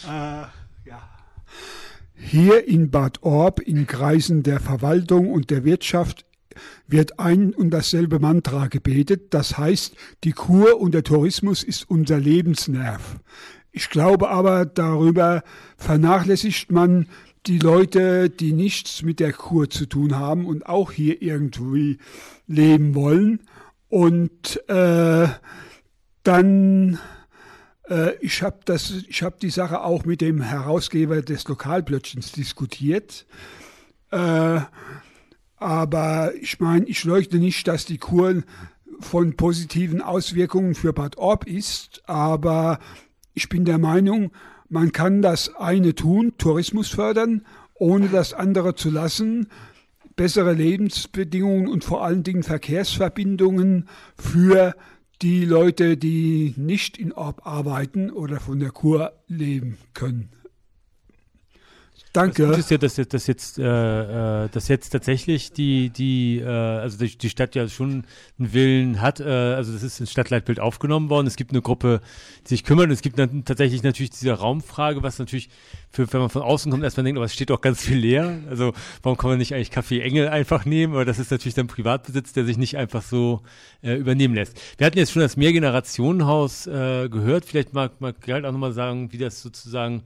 [0.05, 1.09] Äh, ja.
[2.21, 6.25] Hier in Bad Orb, in Kreisen der Verwaltung und der Wirtschaft,
[6.87, 9.33] wird ein und dasselbe Mantra gebetet.
[9.33, 13.19] Das heißt, die Kur und der Tourismus ist unser Lebensnerv.
[13.71, 15.43] Ich glaube aber, darüber
[15.77, 17.07] vernachlässigt man
[17.45, 21.99] die Leute, die nichts mit der Kur zu tun haben und auch hier irgendwie
[22.47, 23.41] leben wollen.
[23.87, 25.27] Und äh,
[26.23, 26.99] dann
[27.89, 33.25] äh, ich habe hab die Sache auch mit dem Herausgeber des Lokalblötchens diskutiert.
[34.11, 34.61] Äh,
[35.57, 38.43] aber ich meine, ich leuchte nicht, dass die Kur
[38.99, 42.79] von positiven Auswirkungen für Bad Orb ist, aber
[43.33, 44.31] ich bin der Meinung,
[44.69, 49.47] man kann das eine tun, Tourismus fördern, ohne das andere zu lassen,
[50.15, 54.75] bessere Lebensbedingungen und vor allen Dingen Verkehrsverbindungen für
[55.21, 60.29] die Leute, die nicht in Orb arbeiten oder von der Kur leben können.
[62.11, 62.47] Danke.
[62.47, 66.97] Das ist ja, dass, dass jetzt, äh, äh, dass jetzt tatsächlich die, die, äh, also
[67.05, 68.03] die, Stadt ja schon
[68.39, 69.19] einen Willen hat.
[69.19, 71.27] Äh, also das ist ins Stadtleitbild aufgenommen worden.
[71.27, 72.01] Es gibt eine Gruppe,
[72.45, 72.89] die sich kümmert.
[72.89, 75.49] es gibt dann tatsächlich natürlich diese Raumfrage, was natürlich
[75.91, 78.39] für, wenn man von außen kommt, erstmal denkt, aber es steht doch ganz viel leer.
[78.49, 80.93] Also warum kann man nicht eigentlich Kaffee Engel einfach nehmen?
[80.93, 83.41] Aber das ist natürlich dann Privatbesitz, der sich nicht einfach so
[83.83, 84.59] äh, übernehmen lässt.
[84.79, 87.45] Wir hatten jetzt schon das Mehrgenerationenhaus äh, gehört.
[87.45, 90.01] Vielleicht mag, mag Gerald auch nochmal sagen, wie das sozusagen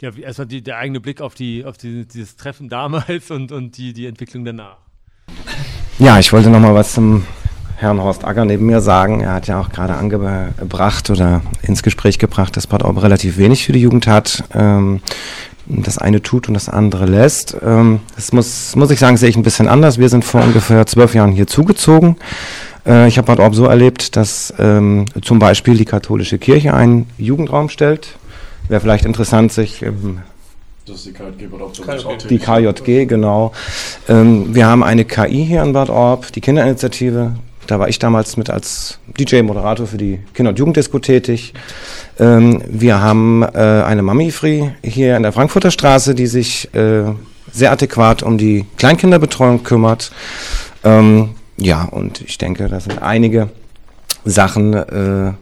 [0.00, 3.76] ja, erstmal die, der eigene Blick auf, die, auf die, dieses Treffen damals und, und
[3.76, 4.76] die, die Entwicklung danach.
[5.98, 7.24] Ja, ich wollte noch mal was zum
[7.76, 9.20] Herrn Horst Agger neben mir sagen.
[9.20, 13.64] Er hat ja auch gerade angebracht oder ins Gespräch gebracht, dass Bad Orb relativ wenig
[13.64, 14.44] für die Jugend hat.
[14.54, 15.00] Ähm,
[15.66, 17.56] das eine tut und das andere lässt.
[17.62, 19.98] Ähm, das muss, muss ich sagen, sehe ich ein bisschen anders.
[19.98, 22.16] Wir sind vor ungefähr zwölf Jahren hier zugezogen.
[22.86, 27.06] Äh, ich habe Bad Orb so erlebt, dass ähm, zum Beispiel die katholische Kirche einen
[27.18, 28.18] Jugendraum stellt.
[28.68, 30.20] Wäre vielleicht interessant, sich ähm,
[30.88, 32.28] das ist die KJG Bad Orb.
[32.28, 33.52] Die KJG, genau.
[34.08, 37.34] Ähm, wir haben eine KI hier in Bad Orb, die Kinderinitiative.
[37.66, 41.52] Da war ich damals mit als DJ-Moderator für die Kinder- und Jugenddisco tätig.
[42.18, 47.04] Ähm, wir haben äh, eine Mami Free hier in der Frankfurter Straße, die sich äh,
[47.52, 50.10] sehr adäquat um die Kleinkinderbetreuung kümmert.
[50.84, 53.50] Ähm, ja, und ich denke, da sind einige
[54.24, 55.32] Sachen äh,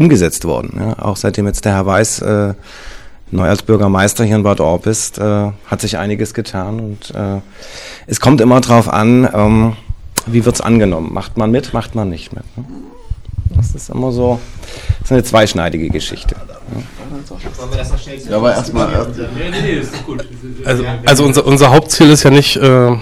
[0.00, 0.78] umgesetzt worden.
[0.78, 1.04] Ja?
[1.04, 2.54] Auch seitdem jetzt der Herr Weiß äh,
[3.30, 7.40] neu als Bürgermeister hier in Bad Orb ist, äh, hat sich einiges getan und äh,
[8.06, 9.76] es kommt immer darauf an, ähm,
[10.26, 11.12] wie wird es angenommen.
[11.12, 12.44] Macht man mit, macht man nicht mit.
[12.56, 12.64] Ne?
[13.56, 14.40] Das ist immer so,
[15.00, 16.34] das ist eine zweischneidige Geschichte.
[18.28, 18.94] Ja, aber erstmal.
[20.64, 22.96] Also, also unser, unser Hauptziel ist ja nicht, äh,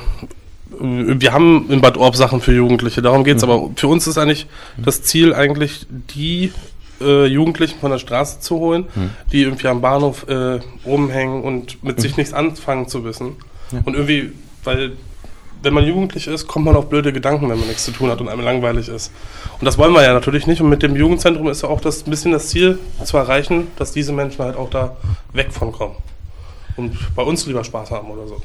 [0.81, 3.51] wir haben in Bad Orb Sachen für Jugendliche, darum geht es, mhm.
[3.51, 6.53] aber für uns ist eigentlich das Ziel eigentlich die
[7.01, 9.11] äh, Jugendlichen von der Straße zu holen, mhm.
[9.33, 12.01] die irgendwie am Bahnhof äh, rumhängen und mit mhm.
[12.01, 13.37] sich nichts anfangen zu wissen.
[13.73, 13.81] Ja.
[13.85, 14.33] Und irgendwie,
[14.65, 14.93] weil
[15.63, 18.21] wenn man jugendlich ist, kommt man auf blöde Gedanken, wenn man nichts zu tun hat
[18.21, 19.11] und einem langweilig ist.
[19.59, 20.61] Und das wollen wir ja natürlich nicht.
[20.61, 23.93] Und mit dem Jugendzentrum ist ja auch das ein bisschen das Ziel zu erreichen, dass
[23.93, 24.97] diese Menschen halt auch da
[25.33, 25.97] weg von kommen
[26.79, 28.37] und bei uns lieber Spaß haben oder so.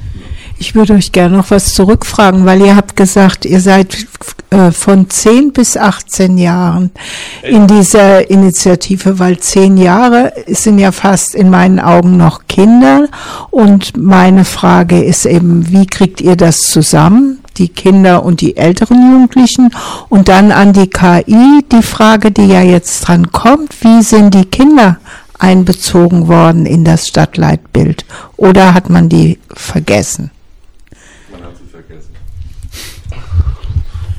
[0.58, 4.06] Ich würde euch gerne noch was zurückfragen, weil ihr habt gesagt, ihr seid
[4.50, 6.92] äh, von 10 bis 18 Jahren
[7.44, 13.08] in dieser Initiative, weil 10 Jahre sind ja fast in meinen Augen noch Kinder.
[13.52, 17.40] Und meine Frage ist eben, wie kriegt ihr das zusammen?
[17.58, 19.70] die Kinder und die älteren Jugendlichen
[20.10, 24.46] und dann an die KI die Frage, die ja jetzt dran kommt, wie sind die
[24.46, 24.98] Kinder
[25.44, 28.06] einbezogen worden in das Stadtleitbild?
[28.38, 30.32] Oder hat man die vergessen?
[31.32, 32.16] Man hat sie vergessen.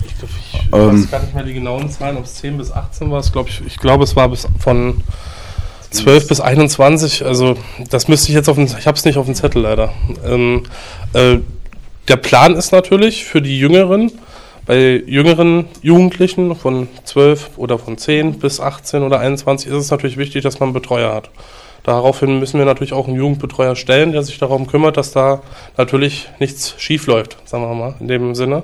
[0.06, 2.70] Ich, glaub, ich ähm, weiß gar nicht mehr die genauen Zahlen, ob es 10 bis
[2.70, 3.22] 18 war.
[3.22, 5.02] Glaub ich, ich glaube, es war bis von
[5.90, 7.24] 12 bis 21.
[7.24, 7.56] Also
[7.90, 9.92] das müsste ich jetzt auf den, ich habe es nicht auf dem Zettel leider.
[10.26, 10.64] Ähm,
[11.14, 11.38] äh,
[12.08, 14.12] der Plan ist natürlich für die Jüngeren,
[14.66, 20.16] bei jüngeren Jugendlichen von 12 oder von 10 bis 18 oder 21 ist es natürlich
[20.16, 21.30] wichtig, dass man einen Betreuer hat.
[21.82, 25.42] Daraufhin müssen wir natürlich auch einen Jugendbetreuer stellen, der sich darum kümmert, dass da
[25.76, 28.62] natürlich nichts schief läuft, sagen wir mal, in dem Sinne.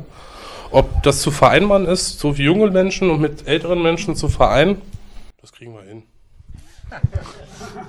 [0.71, 4.81] Ob das zu vereinbaren ist, so wie junge Menschen und mit älteren Menschen zu vereinen,
[5.41, 6.03] das kriegen wir hin.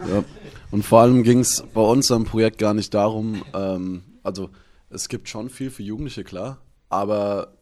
[0.09, 0.23] Ja.
[0.71, 4.49] Und vor allem ging es bei uns am Projekt gar nicht darum, ähm, also
[4.89, 6.57] es gibt schon viel für Jugendliche, klar,
[6.89, 7.53] aber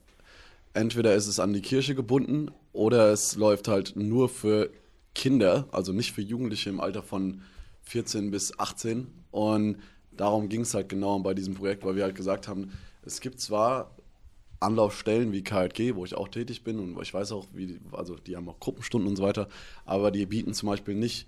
[0.79, 4.69] entweder ist es an die Kirche gebunden oder es läuft halt nur für
[5.13, 7.41] Kinder, also nicht für Jugendliche im Alter von
[7.81, 9.07] 14 bis 18.
[9.31, 9.77] Und
[10.11, 12.71] darum ging es halt genau bei diesem Projekt, weil wir halt gesagt haben,
[13.03, 13.95] es gibt zwar
[14.61, 18.35] Anlaufstellen wie KJG, wo ich auch tätig bin und ich weiß auch, wie, also die
[18.35, 19.47] haben auch Gruppenstunden und so weiter,
[19.85, 21.27] aber die bieten zum Beispiel nicht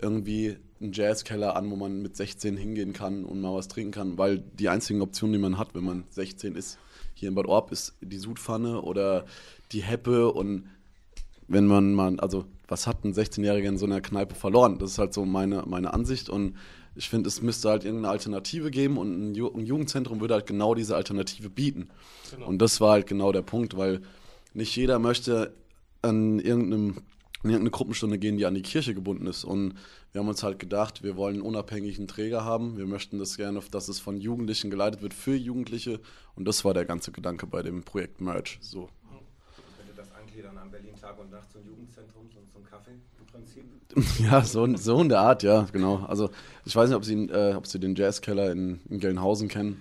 [0.00, 4.18] irgendwie einen Jazzkeller an, wo man mit 16 hingehen kann und mal was trinken kann,
[4.18, 6.78] weil die einzigen Optionen, die man hat, wenn man 16 ist,
[7.18, 9.26] hier in Bad Orb ist die Sudpfanne oder
[9.72, 10.68] die Heppe und
[11.46, 14.78] wenn man mal, also was hat ein 16-Jähriger in so einer Kneipe verloren?
[14.78, 16.56] Das ist halt so meine, meine Ansicht und
[16.94, 20.46] ich finde, es müsste halt irgendeine Alternative geben und ein, Ju ein Jugendzentrum würde halt
[20.46, 21.88] genau diese Alternative bieten.
[22.30, 22.46] Genau.
[22.46, 24.02] Und das war halt genau der Punkt, weil
[24.52, 25.54] nicht jeder möchte
[26.02, 27.02] an irgendeinem
[27.42, 29.44] in irgendeine Gruppenstunde gehen, die an die Kirche gebunden ist.
[29.44, 29.74] Und
[30.12, 32.76] wir haben uns halt gedacht, wir wollen einen unabhängigen Träger haben.
[32.76, 36.00] Wir möchten das gerne, dass es von Jugendlichen geleitet wird für Jugendliche.
[36.34, 38.58] Und das war der ganze Gedanke bei dem Projekt Merge.
[38.60, 38.88] So.
[39.76, 43.64] Könnte das angliedern am Berlin Tag und Nacht zum Jugendzentrum, so zum Kaffee im Prinzip?
[44.30, 46.04] Ja, so, so in der Art, ja, genau.
[46.06, 46.30] Also
[46.64, 49.80] ich weiß nicht, ob Sie, äh, ob Sie den Jazzkeller in, in Gelnhausen kennen.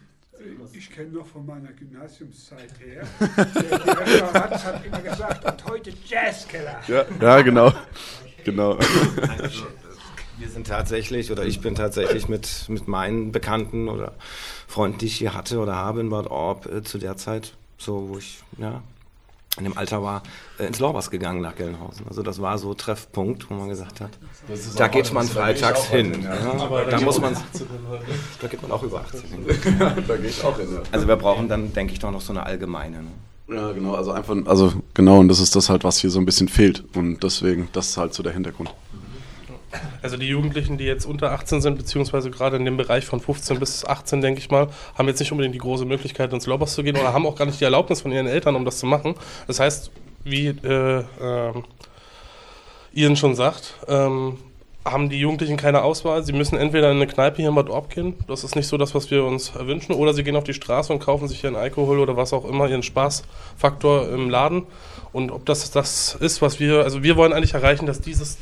[0.74, 3.04] Ich kenne noch von meiner Gymnasiumszeit her.
[3.20, 6.82] Der, Referat hat immer gesagt, und heute Jazzkeller.
[6.88, 7.74] Ja, ja genau.
[8.44, 8.78] genau.
[10.38, 14.14] Wir sind tatsächlich, oder ich bin tatsächlich mit, mit meinen Bekannten oder
[14.68, 18.10] Freunden, die ich hier hatte oder habe in Bad Orb, äh, zu der Zeit, so
[18.10, 18.84] wo ich, ja,
[19.58, 20.24] in dem Alter war,
[20.60, 22.08] äh, ins Lorbas gegangen nach Gelnhausen.
[22.08, 24.12] Also das war so Treffpunkt, wo man gesagt hat,
[24.78, 26.24] da geht man freitags hin.
[26.24, 26.36] Ja.
[26.36, 26.86] Ja.
[26.86, 27.36] Da muss man,
[28.42, 29.46] da geht man auch über 18 hin.
[30.08, 30.68] da gehe ich auch hin.
[30.92, 33.04] Also wir brauchen dann, denke ich, doch noch so eine allgemeine.
[33.04, 33.12] Ne?
[33.50, 36.26] Ja, genau, also einfach, also genau, und das ist das halt, was hier so ein
[36.26, 36.84] bisschen fehlt.
[36.96, 38.74] Und deswegen, das ist halt so der Hintergrund.
[40.02, 43.60] Also die Jugendlichen, die jetzt unter 18 sind, beziehungsweise gerade in dem Bereich von 15
[43.60, 46.84] bis 18, denke ich mal, haben jetzt nicht unbedingt die große Möglichkeit, ins Lobbers zu
[46.84, 49.16] gehen oder haben auch gar nicht die Erlaubnis von ihren Eltern, um das zu machen.
[49.46, 49.92] Das heißt,
[50.24, 51.54] wie äh, äh,
[52.94, 54.38] Ian schon sagt, ähm,
[54.92, 56.24] haben die Jugendlichen keine Auswahl.
[56.24, 58.78] Sie müssen entweder in eine Kneipe hier in Bad Orb gehen, das ist nicht so
[58.78, 61.56] das, was wir uns wünschen, oder sie gehen auf die Straße und kaufen sich ihren
[61.56, 64.64] Alkohol oder was auch immer, ihren Spaßfaktor im Laden.
[65.14, 68.38] Und ob das das ist, was wir, also wir wollen eigentlich erreichen, dass dieses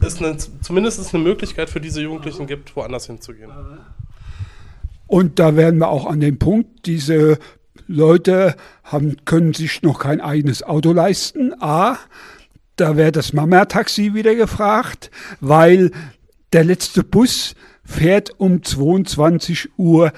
[0.00, 3.50] es eine, zumindest eine Möglichkeit für diese Jugendlichen gibt, woanders hinzugehen.
[5.06, 7.38] Und da werden wir auch an dem Punkt, diese
[7.86, 11.54] Leute haben, können sich noch kein eigenes Auto leisten.
[11.60, 11.96] A,
[12.76, 15.90] da wäre das Mama-Taxi wieder gefragt, weil
[16.52, 20.12] der letzte Bus fährt um 22.15 Uhr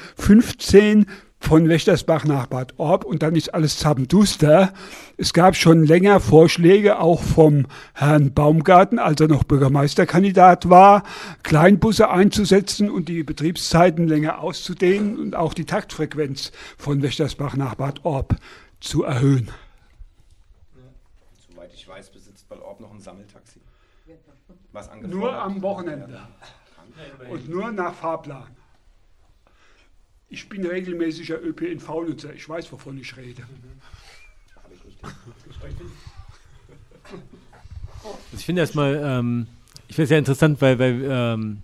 [1.41, 4.73] von Wächtersbach nach Bad Orb und dann ist alles zappenduster.
[5.17, 11.03] Es gab schon länger Vorschläge, auch vom Herrn Baumgarten, als er noch Bürgermeisterkandidat war,
[11.43, 18.05] Kleinbusse einzusetzen und die Betriebszeiten länger auszudehnen und auch die Taktfrequenz von Wächtersbach nach Bad
[18.05, 18.37] Orb
[18.79, 19.51] zu erhöhen.
[21.51, 23.61] Soweit ich weiß, besitzt Bad Orb noch ein Sammeltaxi.
[24.73, 26.21] Was nur am Wochenende.
[27.29, 28.60] Und nur nach Fahrplan.
[30.31, 32.33] Ich bin regelmäßiger ÖPNV-Nutzer.
[32.35, 33.43] Ich weiß, wovon ich rede.
[37.13, 39.49] Also ich finde erstmal, ähm,
[39.89, 41.63] ich finde es sehr interessant, weil, weil ähm,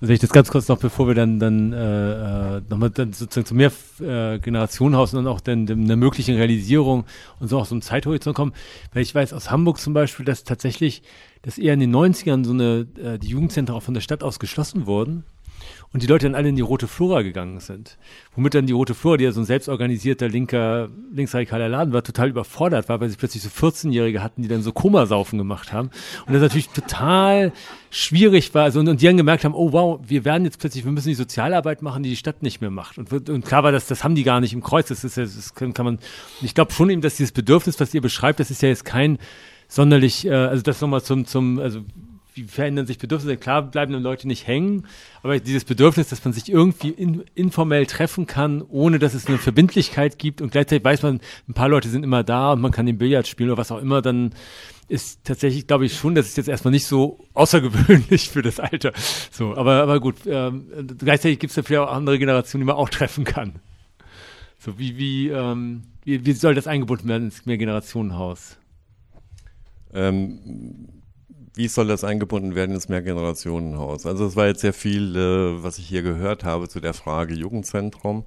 [0.00, 3.46] also ich das ganz kurz noch, bevor wir dann, dann äh, äh nochmal dann sozusagen
[3.46, 7.04] zu mehr äh, Generationenhaus und auch dann einer möglichen Realisierung
[7.38, 8.52] und so auch so einem Zeithorizont kommen,
[8.92, 11.02] weil ich weiß aus Hamburg zum Beispiel, dass tatsächlich,
[11.42, 14.40] dass eher in den 90ern so eine, äh, die Jugendzentren auch von der Stadt aus
[14.40, 15.24] geschlossen wurden
[15.92, 17.96] und die Leute dann alle in die Rote Flora gegangen sind.
[18.34, 22.28] Womit dann die Rote Flora, die ja so ein selbstorganisierter linker, linksradikaler Laden war, total
[22.28, 25.90] überfordert war, weil sie plötzlich so 14-Jährige hatten, die dann so Komasaufen gemacht haben.
[26.26, 27.52] Und das natürlich total
[27.90, 28.64] schwierig war.
[28.64, 31.08] Also, und, und die dann gemerkt haben, oh wow, wir werden jetzt plötzlich, wir müssen
[31.08, 32.98] die Sozialarbeit machen, die die Stadt nicht mehr macht.
[32.98, 34.88] Und, und klar war das, das haben die gar nicht im Kreuz.
[34.88, 35.98] Das ist ja, das kann, kann man,
[36.42, 39.18] ich glaube schon eben, dass dieses Bedürfnis, was ihr beschreibt, das ist ja jetzt kein
[39.68, 41.80] sonderlich, äh, also das nochmal zum, zum, also
[42.44, 43.36] wie verändern sich Bedürfnisse?
[43.36, 44.86] Klar bleiben dann Leute nicht hängen,
[45.22, 49.38] aber dieses Bedürfnis, dass man sich irgendwie in, informell treffen kann, ohne dass es eine
[49.38, 52.86] Verbindlichkeit gibt und gleichzeitig weiß man, ein paar Leute sind immer da und man kann
[52.86, 54.32] den Billard spielen oder was auch immer, dann
[54.88, 58.92] ist tatsächlich, glaube ich schon, das ist jetzt erstmal nicht so außergewöhnlich für das Alter.
[59.30, 60.66] So, aber, aber gut, ähm,
[60.98, 63.60] gleichzeitig gibt es vielleicht auch andere Generationen, die man auch treffen kann.
[64.58, 68.56] So, wie, wie, ähm, wie, wie soll das eingebunden werden ins Mehrgenerationenhaus?
[69.92, 70.88] Ähm,
[71.54, 74.06] wie soll das eingebunden werden ins Mehrgenerationenhaus?
[74.06, 77.34] Also es war jetzt sehr viel, äh, was ich hier gehört habe zu der Frage
[77.34, 78.24] Jugendzentrum.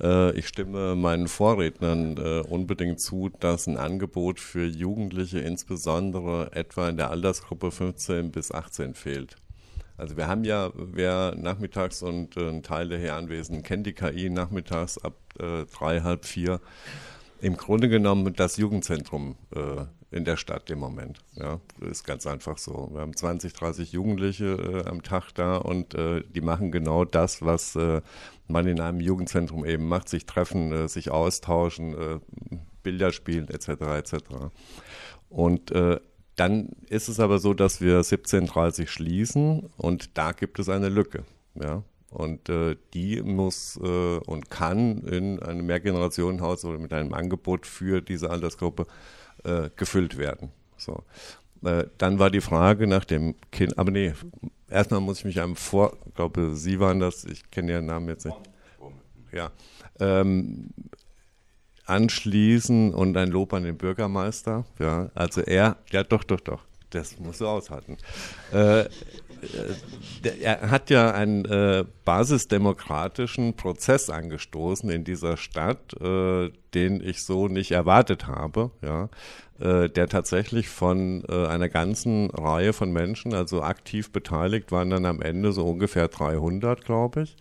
[0.00, 6.88] Äh, ich stimme meinen Vorrednern äh, unbedingt zu, dass ein Angebot für Jugendliche, insbesondere etwa
[6.88, 9.36] in der Altersgruppe 15 bis 18 fehlt.
[9.96, 13.92] Also wir haben ja, wer nachmittags und äh, ein Teil der hier Anwesenden kennt die
[13.92, 16.60] KI nachmittags ab äh, drei, halb vier,
[17.40, 21.18] im Grunde genommen das Jugendzentrum äh, in der Stadt im Moment.
[21.34, 22.90] Ja, ist ganz einfach so.
[22.92, 27.42] Wir haben 20, 30 Jugendliche äh, am Tag da und äh, die machen genau das,
[27.42, 28.00] was äh,
[28.46, 33.68] man in einem Jugendzentrum eben macht, sich treffen, äh, sich austauschen, äh, Bilder spielen etc.
[33.68, 34.14] etc.
[35.30, 35.98] Und äh,
[36.36, 41.24] dann ist es aber so, dass wir 17.30 schließen und da gibt es eine Lücke.
[41.54, 47.66] Ja, und äh, die muss äh, und kann in einem Mehrgenerationenhaus oder mit einem Angebot
[47.66, 48.86] für diese Altersgruppe
[49.44, 50.50] äh, gefüllt werden.
[50.76, 51.04] So.
[51.64, 54.12] Äh, dann war die Frage nach dem Kind, aber nee,
[54.68, 58.08] erstmal muss ich mich einem vor, ich glaube, Sie waren das, ich kenne Ihren Namen
[58.08, 58.36] jetzt nicht.
[59.32, 59.50] Ja.
[59.98, 60.70] Ähm,
[61.86, 64.64] anschließen und ein Lob an den Bürgermeister.
[64.78, 67.98] Ja, also er, ja doch, doch, doch, das musst du aushalten.
[68.52, 68.84] Äh,
[70.42, 77.48] er hat ja einen äh, basisdemokratischen Prozess angestoßen in dieser Stadt, äh, den ich so
[77.48, 79.08] nicht erwartet habe, ja,
[79.60, 85.06] äh, der tatsächlich von äh, einer ganzen Reihe von Menschen, also aktiv beteiligt waren dann
[85.06, 87.36] am Ende so ungefähr 300, glaube ich,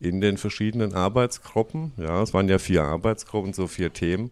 [0.00, 1.92] in den verschiedenen Arbeitsgruppen.
[1.96, 4.30] Ja, es waren ja vier Arbeitsgruppen, so vier Themen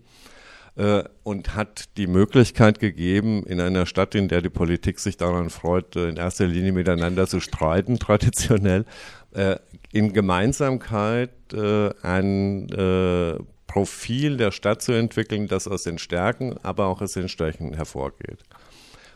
[0.81, 5.51] äh, und hat die Möglichkeit gegeben, in einer Stadt, in der die Politik sich daran
[5.51, 8.87] freut, äh, in erster Linie miteinander zu streiten, traditionell,
[9.33, 9.57] äh,
[9.93, 16.87] in Gemeinsamkeit äh, ein äh, Profil der Stadt zu entwickeln, das aus den Stärken, aber
[16.87, 18.43] auch aus den Schwächen hervorgeht.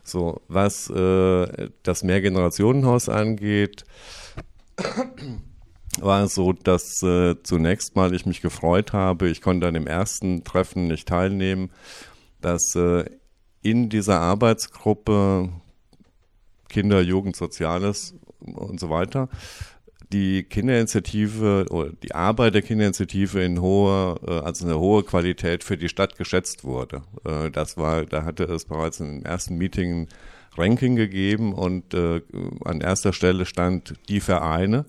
[0.03, 3.85] So, was äh, das Mehrgenerationenhaus angeht,
[6.01, 10.45] war so, dass äh, zunächst mal ich mich gefreut habe, ich konnte an dem ersten
[10.45, 11.71] Treffen nicht teilnehmen,
[12.41, 13.05] dass äh,
[13.63, 15.51] in dieser Arbeitsgruppe
[16.69, 19.29] Kinder, Jugend, Soziales und so weiter
[20.13, 25.77] die Kinderinitiative oder die Arbeit der Kinderinitiative in hoher, äh, also eine hohe Qualität für
[25.77, 27.03] die Stadt geschätzt wurde.
[27.25, 30.09] Äh, das war, da hatte es bereits im ersten Meeting ein
[30.57, 32.23] Ranking gegeben und äh,
[32.65, 34.85] an erster Stelle stand die Vereine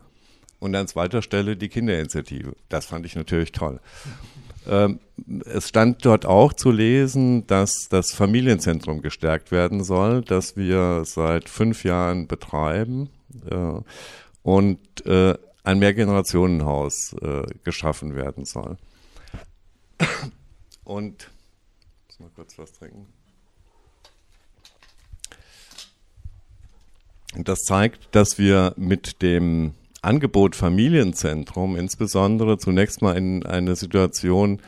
[0.60, 2.56] und an zweiter Stelle die Kinderinitiative.
[2.70, 3.80] Das fand ich natürlich toll.
[4.68, 5.00] Ähm,
[5.46, 11.50] es stand dort auch zu lesen, dass das Familienzentrum gestärkt werden soll, das wir seit
[11.50, 13.10] fünf Jahren betreiben
[13.50, 13.82] äh,
[14.44, 18.78] und äh, ein Mehrgenerationenhaus äh, geschaffen werden soll.
[20.84, 21.30] Und
[22.08, 23.08] muss mal kurz was trinken.
[27.38, 29.74] Das zeigt, dass wir mit dem
[30.06, 34.62] Angebot Familienzentrum insbesondere zunächst mal in eine Situation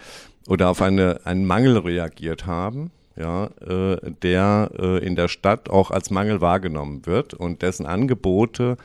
[0.47, 5.91] oder auf eine, einen Mangel reagiert haben, ja, äh, der äh, in der Stadt auch
[5.91, 8.77] als Mangel wahrgenommen wird und dessen Angebote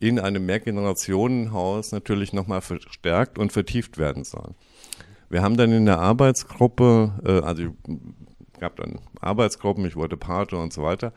[0.00, 4.54] in einem Mehrgenerationenhaus natürlich nochmal verstärkt und vertieft werden sollen.
[5.30, 7.74] Wir haben dann in der Arbeitsgruppe, äh, also
[8.60, 11.12] gab dann Arbeitsgruppen, ich wurde Pate und so weiter,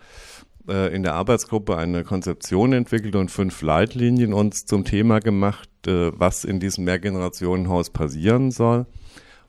[0.68, 6.12] äh, in der Arbeitsgruppe eine Konzeption entwickelt und fünf Leitlinien uns zum Thema gemacht, äh,
[6.18, 8.86] was in diesem Mehrgenerationenhaus passieren soll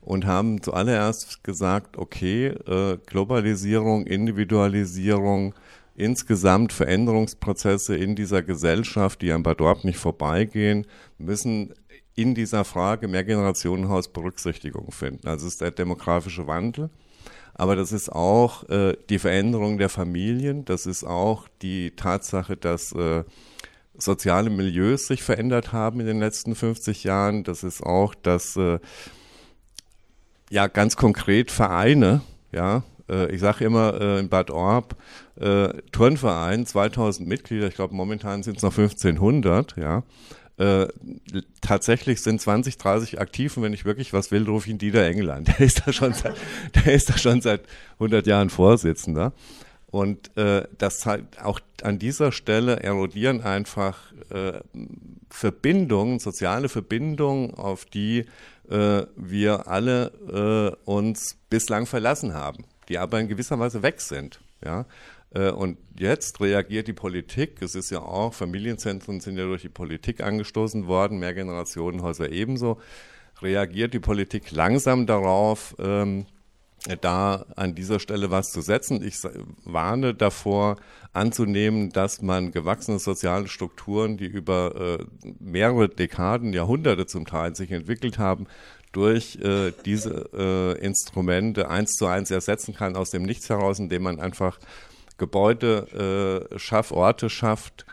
[0.00, 5.54] und haben zuallererst gesagt, okay, äh, Globalisierung, Individualisierung,
[5.94, 10.86] insgesamt Veränderungsprozesse in dieser Gesellschaft, die an Bad Orb nicht vorbeigehen,
[11.18, 11.74] müssen
[12.14, 15.28] in dieser Frage Mehrgenerationenhaus Berücksichtigung finden.
[15.28, 16.90] Also ist der demografische Wandel
[17.54, 22.92] aber das ist auch äh, die Veränderung der Familien, das ist auch die Tatsache, dass
[22.92, 23.24] äh,
[23.94, 28.78] soziale Milieus sich verändert haben in den letzten 50 Jahren, das ist auch, dass äh,
[30.50, 32.22] ja ganz konkret Vereine,
[32.52, 34.96] ja, äh, ich sage immer äh, in Bad Orb,
[35.36, 40.02] äh, Turnverein, 2000 Mitglieder, ich glaube momentan sind es noch 1500, ja,
[40.62, 40.88] äh,
[41.60, 45.04] tatsächlich sind 20, 30 aktiv und wenn ich wirklich was will, rufe ich ihn Dieter
[45.04, 45.48] England.
[45.58, 46.36] Der ist da schon seit,
[46.74, 47.62] der ist da schon seit
[47.94, 49.32] 100 Jahren Vorsitzender.
[49.90, 53.98] Und äh, das zeigt auch an dieser Stelle erodieren einfach
[54.30, 54.60] äh,
[55.28, 58.24] Verbindungen, soziale Verbindungen, auf die
[58.70, 64.40] äh, wir alle äh, uns bislang verlassen haben, die aber in gewisser Weise weg sind.
[64.64, 64.86] Ja,
[65.38, 70.22] und jetzt reagiert die Politik, es ist ja auch, Familienzentren sind ja durch die Politik
[70.22, 72.78] angestoßen worden, Mehrgenerationenhäuser ebenso,
[73.40, 76.26] reagiert die Politik langsam darauf, ähm,
[77.00, 79.04] da an dieser Stelle was zu setzen.
[79.04, 79.16] Ich
[79.64, 80.76] warne davor
[81.12, 85.04] anzunehmen, dass man gewachsene soziale Strukturen, die über äh,
[85.38, 88.46] mehrere Dekaden, Jahrhunderte zum Teil sich entwickelt haben,
[88.90, 94.02] durch äh, diese äh, Instrumente eins zu eins ersetzen kann aus dem Nichts heraus, indem
[94.02, 94.58] man einfach
[95.16, 97.86] Gebäude äh, schafft, Orte schafft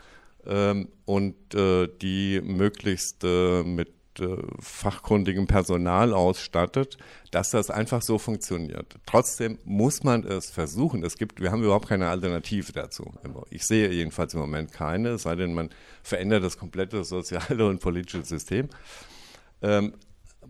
[0.46, 6.98] ähm, und äh, die möglichst äh, mit äh, fachkundigem Personal ausstattet,
[7.30, 8.96] dass das einfach so funktioniert.
[9.06, 11.04] Trotzdem muss man es versuchen.
[11.04, 13.12] Es gibt, wir haben überhaupt keine Alternative dazu.
[13.50, 15.70] Ich sehe jedenfalls im Moment keine, es sei denn, man
[16.02, 18.68] verändert das komplette soziale und politische System.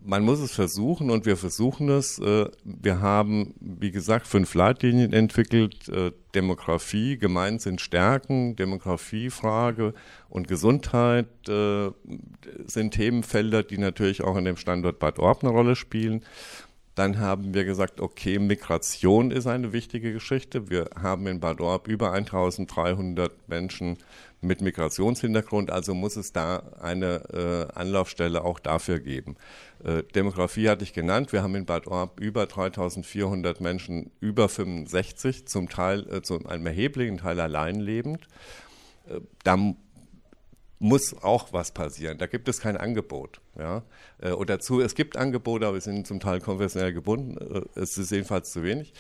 [0.03, 2.19] Man muss es versuchen und wir versuchen es.
[2.19, 5.89] Äh, wir haben, wie gesagt, fünf Leitlinien entwickelt.
[5.89, 9.95] Äh, Demografie, gemeint sind Stärken, Demografiefrage
[10.29, 11.91] und Gesundheit äh,
[12.67, 16.25] sind Themenfelder, die natürlich auch in dem Standort Bad Orb eine Rolle spielen.
[16.95, 20.71] Dann haben wir gesagt, okay, Migration ist eine wichtige Geschichte.
[20.71, 23.99] Wir haben in Bad Orb über 1300 Menschen
[24.41, 29.37] mit Migrationshintergrund, also muss es da eine äh, Anlaufstelle auch dafür geben.
[29.85, 31.33] Äh, Demografie hatte ich genannt.
[31.33, 36.67] Wir haben in Bad Orb über 3400 Menschen über 65, zum Teil, äh, zu einem
[36.67, 38.29] erheblichen Teil allein lebend.
[39.09, 39.75] Äh, da
[40.79, 42.19] muss auch was passieren.
[42.19, 43.41] Da gibt es kein Angebot.
[43.59, 43.83] Ja?
[44.19, 47.37] Äh, oder zu, es gibt Angebote, aber sie sind zum Teil konfessionell gebunden.
[47.75, 48.93] Es ist jedenfalls zu wenig.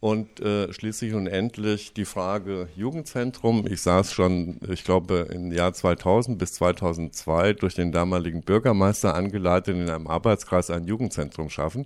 [0.00, 3.66] Und äh, schließlich und endlich die Frage Jugendzentrum.
[3.66, 9.76] Ich saß schon, ich glaube, im Jahr 2000 bis 2002 durch den damaligen Bürgermeister angeleitet,
[9.76, 11.84] in einem Arbeitskreis ein Jugendzentrum schaffen.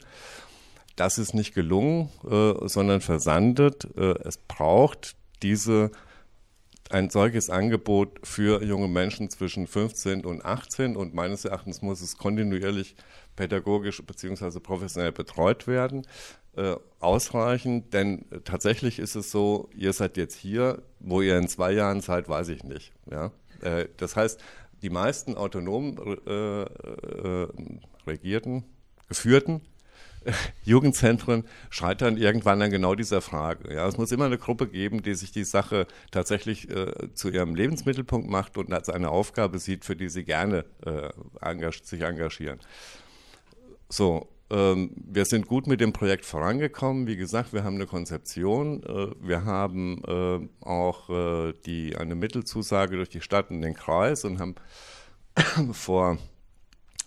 [0.95, 3.89] Das ist nicht gelungen, äh, sondern versandet.
[3.97, 5.91] Äh, es braucht diese
[6.91, 12.19] ein solches Angebot für junge Menschen zwischen 15 und 18 und meines Erachtens muss es
[12.19, 12.95] kontinuierlich
[13.35, 14.61] pädagogisch bzw.
[14.61, 16.07] professionell betreut werden
[16.57, 21.73] äh, ausreichen, denn tatsächlich ist es so, ihr seid jetzt hier, wo ihr in zwei
[21.73, 22.93] Jahren seid, weiß ich nicht.
[23.11, 23.33] Ja?
[23.61, 24.41] Äh, das heißt,
[24.83, 27.49] die meisten autonom äh, äh
[28.07, 28.65] regierten,
[29.09, 29.63] geführten
[30.65, 33.75] Jugendzentren scheitern irgendwann an genau dieser Frage.
[33.75, 37.55] Ja, es muss immer eine Gruppe geben, die sich die Sache tatsächlich äh, zu ihrem
[37.55, 42.59] Lebensmittelpunkt macht und als eine Aufgabe sieht, für die sie gerne äh, engag sich engagieren.
[43.89, 47.07] So, wir sind gut mit dem Projekt vorangekommen.
[47.07, 48.83] Wie gesagt, wir haben eine Konzeption.
[48.83, 54.25] Äh, wir haben äh, auch äh, die, eine Mittelzusage durch die Stadt und den Kreis
[54.25, 54.55] und haben
[55.73, 56.19] vor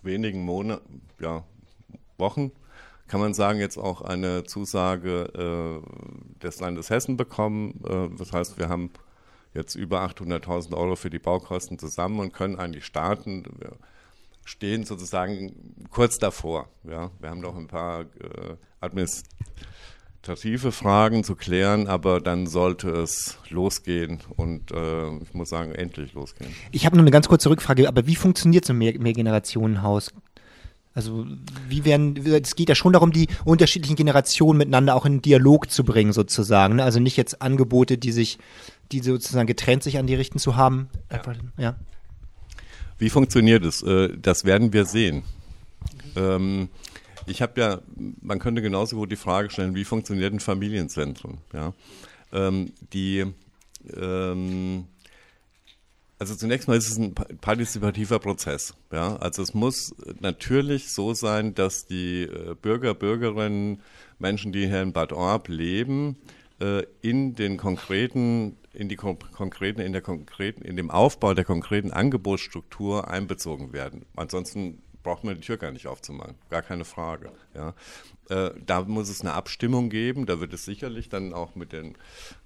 [0.01, 1.43] wenigen Monaten, ja,
[2.17, 2.51] Wochen,
[3.07, 5.83] kann man sagen, jetzt auch eine Zusage
[6.41, 7.79] des Landes Hessen bekommen.
[8.17, 8.91] Das heißt, wir haben
[9.53, 13.45] jetzt über 800.000 Euro für die Baukosten zusammen und können eigentlich starten.
[13.59, 13.77] Wir
[14.47, 15.51] stehen sozusagen
[15.91, 16.69] kurz davor.
[16.89, 17.11] Ja.
[17.19, 24.19] Wir haben noch ein paar äh, administrative Fragen zu klären, aber dann sollte es losgehen
[24.37, 26.53] und äh, ich muss sagen, endlich losgehen.
[26.71, 30.13] Ich habe nur eine ganz kurze Rückfrage, aber wie funktioniert so ein Mehr Mehrgenerationenhaus?
[30.93, 31.27] Also
[31.67, 35.83] wie werden, es geht ja schon darum, die unterschiedlichen Generationen miteinander auch in Dialog zu
[35.83, 36.77] bringen, sozusagen.
[36.77, 36.83] Ne?
[36.83, 38.39] Also nicht jetzt Angebote, die sich,
[38.91, 40.89] die sozusagen getrennt sich an die richten zu haben.
[41.11, 41.21] Ja.
[41.57, 41.75] ja.
[42.97, 43.83] Wie funktioniert es?
[43.83, 45.23] Äh, das werden wir sehen.
[46.15, 46.69] Ähm,
[47.25, 47.81] ich habe ja,
[48.21, 51.39] man könnte genauso gut die Frage stellen, wie funktioniert ein Familienzentrum?
[51.53, 51.73] Ja?
[52.31, 53.25] Ähm, die
[53.95, 54.85] ähm,
[56.19, 58.73] also zunächst mal ist es ein partizipativer Prozess.
[58.91, 59.17] Ja?
[59.17, 63.81] Also es muss natürlich so sein, dass die äh, Bürger, Bürgerinnen,
[64.17, 66.17] Menschen, die hier in Bad Orb leben,
[66.59, 71.91] äh, in den konkreten, in die konkreten, in der konkreten, in dem Aufbau der konkreten
[71.91, 74.05] Angebotsstruktur einbezogen werden.
[74.15, 77.31] Ansonsten braucht man die Tür gar nicht aufzumachen, gar keine Frage.
[77.55, 77.73] Ja.
[78.29, 81.97] Äh, da muss es eine Abstimmung geben, da wird es sicherlich dann auch mit den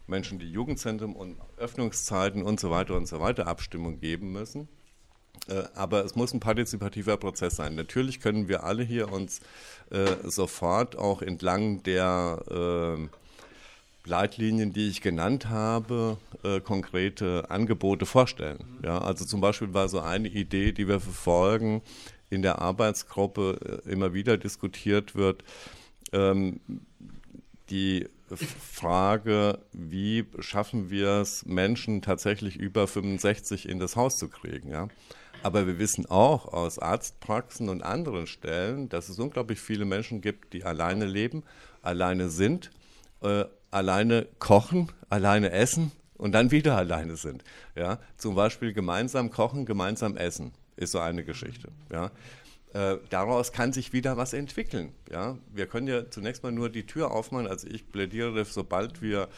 [0.08, 4.70] Menschen, die Jugendzentren und Öffnungszeiten und so weiter und so weiter Abstimmung geben müssen.
[5.48, 7.76] Äh, aber es muss ein partizipativer Prozess sein.
[7.76, 9.42] Natürlich können wir alle hier uns
[9.90, 13.21] äh, sofort auch entlang der äh,
[14.06, 18.80] Leitlinien, die ich genannt habe, äh, konkrete Angebote vorstellen.
[18.84, 21.82] Ja, also zum Beispiel war so eine Idee, die wir verfolgen,
[22.30, 25.44] in der Arbeitsgruppe äh, immer wieder diskutiert wird,
[26.14, 26.60] ähm,
[27.70, 34.70] die Frage, wie schaffen wir es, Menschen tatsächlich über 65 in das Haus zu kriegen.
[34.70, 34.88] Ja?
[35.44, 40.54] Aber wir wissen auch aus Arztpraxen und anderen Stellen, dass es unglaublich viele Menschen gibt,
[40.54, 41.44] die alleine leben,
[41.82, 42.72] alleine sind,
[43.22, 47.44] äh, alleine kochen, alleine essen und dann wieder alleine sind.
[47.76, 48.00] Ja?
[48.18, 51.70] Zum Beispiel gemeinsam kochen, gemeinsam essen ist so eine Geschichte.
[51.92, 52.12] Ja?
[52.74, 54.94] Äh, daraus kann sich wieder was entwickeln.
[55.10, 55.38] Ja?
[55.52, 57.48] Wir können ja zunächst mal nur die Tür aufmachen.
[57.48, 59.30] Also ich plädiere, sobald wir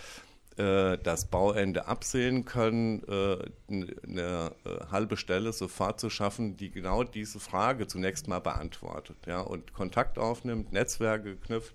[0.58, 3.38] äh, das Bauende absehen können, äh,
[3.70, 9.42] eine äh, halbe Stelle sofort zu schaffen, die genau diese Frage zunächst mal beantwortet ja?
[9.42, 11.74] und Kontakt aufnimmt, Netzwerke knüpft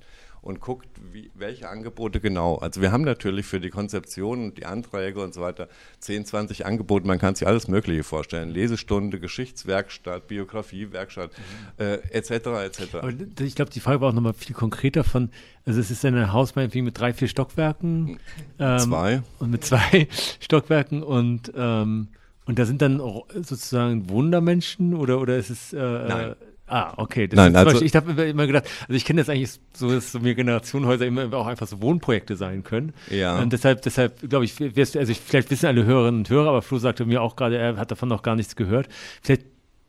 [0.49, 2.57] und guckt, wie, welche Angebote genau.
[2.57, 5.69] Also wir haben natürlich für die Konzeption und die Anträge und so weiter
[6.01, 8.49] 10, 20 Angebote, man kann sich alles Mögliche vorstellen.
[8.49, 11.33] Lesestunde, Geschichtswerkstatt, Biografiewerkstatt,
[11.79, 11.85] mhm.
[11.85, 12.31] äh, etc.
[12.31, 12.95] etc.
[12.95, 15.31] Aber ich glaube, die Frage war auch nochmal viel konkreter von,
[15.67, 18.19] also es ist ein Haus mit drei, vier Stockwerken.
[18.59, 19.23] Ähm, zwei.
[19.39, 20.09] Und mit zwei
[20.41, 22.09] Stockwerken und ähm,
[22.47, 22.99] und da sind dann
[23.43, 26.35] sozusagen Wundermenschen oder oder ist es äh, Nein.
[26.69, 27.29] Ah, okay.
[27.29, 30.13] Das Nein, also, Beispiel, ich habe immer gedacht, also ich kenne das eigentlich so, dass
[30.13, 32.93] so mir Generationenhäuser immer auch einfach so Wohnprojekte sein können.
[33.11, 33.39] Ja.
[33.39, 36.79] Und deshalb, deshalb glaube ich, also ich, vielleicht wissen alle Hörerinnen und Hörer, aber Flo
[36.79, 38.89] sagte mir auch gerade, er hat davon noch gar nichts gehört.
[39.23, 39.43] Vielleicht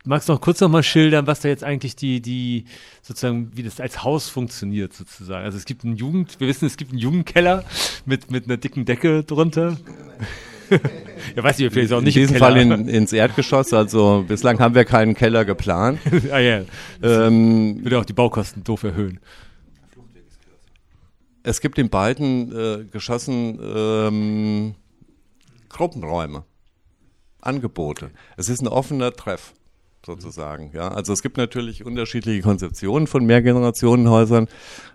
[0.06, 2.66] magst du noch kurz noch mal schildern, was da jetzt eigentlich die, die,
[3.02, 5.44] sozusagen, wie das als Haus funktioniert sozusagen.
[5.44, 7.64] Also es gibt einen Jugend, wir wissen, es gibt einen Jugendkeller
[8.06, 9.78] mit, mit einer dicken Decke drunter.
[11.36, 12.16] ja, weiß ich, vielleicht auch nicht.
[12.16, 13.74] In diesem Fall in, ins Erdgeschoss.
[13.74, 16.00] Also bislang haben wir keinen Keller geplant.
[16.32, 16.62] ah ja.
[17.02, 19.20] Ähm, würde auch die Baukosten doof erhöhen.
[21.44, 24.76] Es gibt in beiden äh, Geschossen ähm,
[25.70, 26.44] Gruppenräume,
[27.42, 28.12] Angebote.
[28.38, 29.54] Es ist ein offener Treff
[30.06, 30.72] sozusagen.
[30.74, 34.48] Ja, also es gibt natürlich unterschiedliche Konzeptionen von Mehrgenerationenhäusern.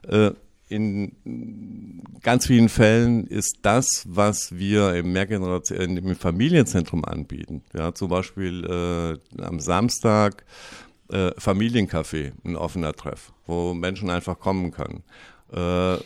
[0.09, 0.33] Äh,
[0.69, 8.09] in ganz vielen Fällen ist das, was wir im Mehrgeneration, im Familienzentrum anbieten, ja, zum
[8.09, 10.45] Beispiel äh, am Samstag
[11.11, 15.03] äh, Familiencafé, ein offener Treff, wo Menschen einfach kommen können.
[15.53, 15.99] Äh,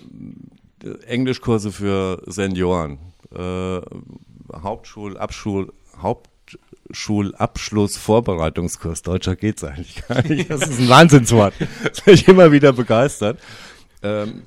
[1.07, 2.99] Englischkurse für Senioren,
[3.35, 3.81] äh,
[4.53, 9.03] Hauptschul, Abschul, Hauptschulabschluss, Vorbereitungskurs.
[9.03, 10.51] Deutscher geht's eigentlich gar nicht.
[10.51, 11.55] Das ist ein Wahnsinnswort.
[11.83, 13.39] Das bin ich immer wieder begeistert.
[14.03, 14.42] Ähm,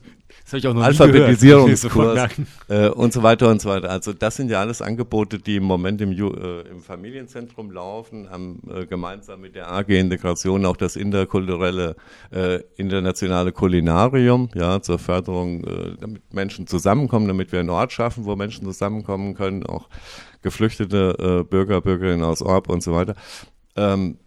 [0.53, 2.29] Alphabetisierungskurs
[2.67, 3.89] äh, und so weiter und so weiter.
[3.89, 8.61] Also das sind ja alles Angebote, die im Moment im, äh, im Familienzentrum laufen, haben
[8.69, 11.95] äh, gemeinsam mit der AG Integration auch das interkulturelle
[12.31, 18.25] äh, internationale Kulinarium, ja, zur Förderung, äh, damit Menschen zusammenkommen, damit wir einen Ort schaffen,
[18.25, 19.87] wo Menschen zusammenkommen können, auch
[20.41, 23.15] geflüchtete äh, Bürger, Bürgerinnen aus Orb und so weiter.
[23.75, 24.17] Ähm,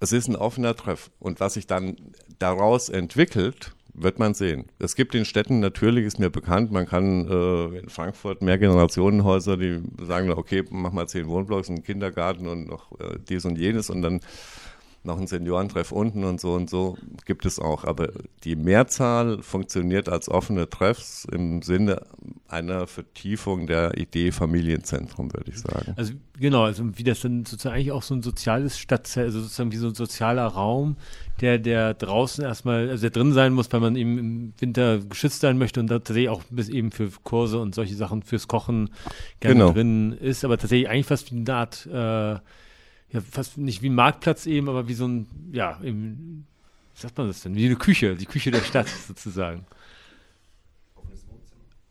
[0.00, 1.10] es ist ein offener Treff.
[1.18, 1.96] Und was sich dann
[2.38, 3.72] daraus entwickelt,
[4.02, 4.66] wird man sehen.
[4.78, 9.56] Es gibt in Städten natürlich, ist mir bekannt, man kann äh, in Frankfurt mehr Generationenhäuser,
[9.56, 13.90] die sagen, okay, mach mal zehn Wohnblocks, einen Kindergarten und noch äh, dies und jenes
[13.90, 14.20] und dann
[15.08, 17.84] noch ein Seniorentreff unten und so und so gibt es auch.
[17.84, 18.10] Aber
[18.44, 22.02] die Mehrzahl funktioniert als offene Treffs im Sinne
[22.46, 25.94] einer Vertiefung der Idee Familienzentrum, würde ich sagen.
[25.96, 29.72] Also genau, also wie das dann sozusagen eigentlich auch so ein soziales Stadtzentrum, also sozusagen
[29.72, 30.96] wie so ein sozialer Raum,
[31.40, 35.40] der, der draußen erstmal, also der drin sein muss, weil man eben im Winter geschützt
[35.40, 38.90] sein möchte und da tatsächlich auch bis eben für Kurse und solche Sachen fürs Kochen
[39.40, 39.72] gerne genau.
[39.72, 42.40] drin ist, aber tatsächlich eigentlich fast wie eine Art äh,
[43.12, 46.46] ja, fast nicht wie ein Marktplatz eben, aber wie so ein, ja, eben,
[46.94, 47.54] wie sagt man das denn?
[47.54, 49.64] Wie eine Küche, die Küche der Stadt sozusagen.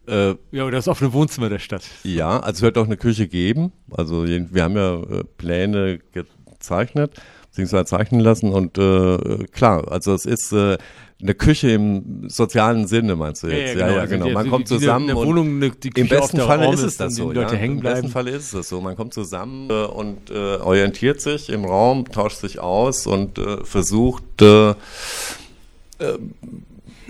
[0.07, 1.83] Äh, ja, oder das offene Wohnzimmer der Stadt.
[2.03, 3.73] Ja, also es wird auch eine Küche geben.
[3.91, 10.25] Also wir haben ja äh, Pläne gezeichnet, beziehungsweise zeichnen lassen und äh, klar, also es
[10.25, 10.77] ist äh,
[11.19, 13.75] eine Küche im sozialen Sinne, meinst du jetzt?
[13.75, 13.95] Ja, ja, genau.
[13.95, 14.29] Ja, ja, genau.
[14.29, 15.09] Man die, kommt zusammen.
[15.09, 17.31] und Wohnung, eine, Im besten Falle ist es das so.
[17.31, 17.49] Ja?
[17.49, 18.81] Im besten Falle ist es so.
[18.81, 23.63] Man kommt zusammen äh, und äh, orientiert sich im Raum, tauscht sich aus und äh,
[23.63, 24.75] versucht, äh, äh,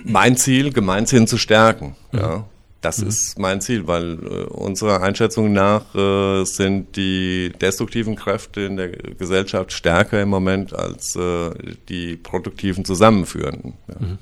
[0.06, 1.96] mein Ziel, Gemeinsinn zu stärken.
[2.14, 2.20] Mhm.
[2.20, 2.46] Ja.
[2.82, 3.08] Das mhm.
[3.08, 8.90] ist mein Ziel, weil äh, unserer Einschätzung nach äh, sind die destruktiven Kräfte in der
[8.90, 11.52] Gesellschaft stärker im Moment als äh,
[11.90, 13.74] die produktiven zusammenführenden.
[13.88, 13.96] Ja.
[14.00, 14.18] Mhm.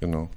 [0.00, 0.30] Genau.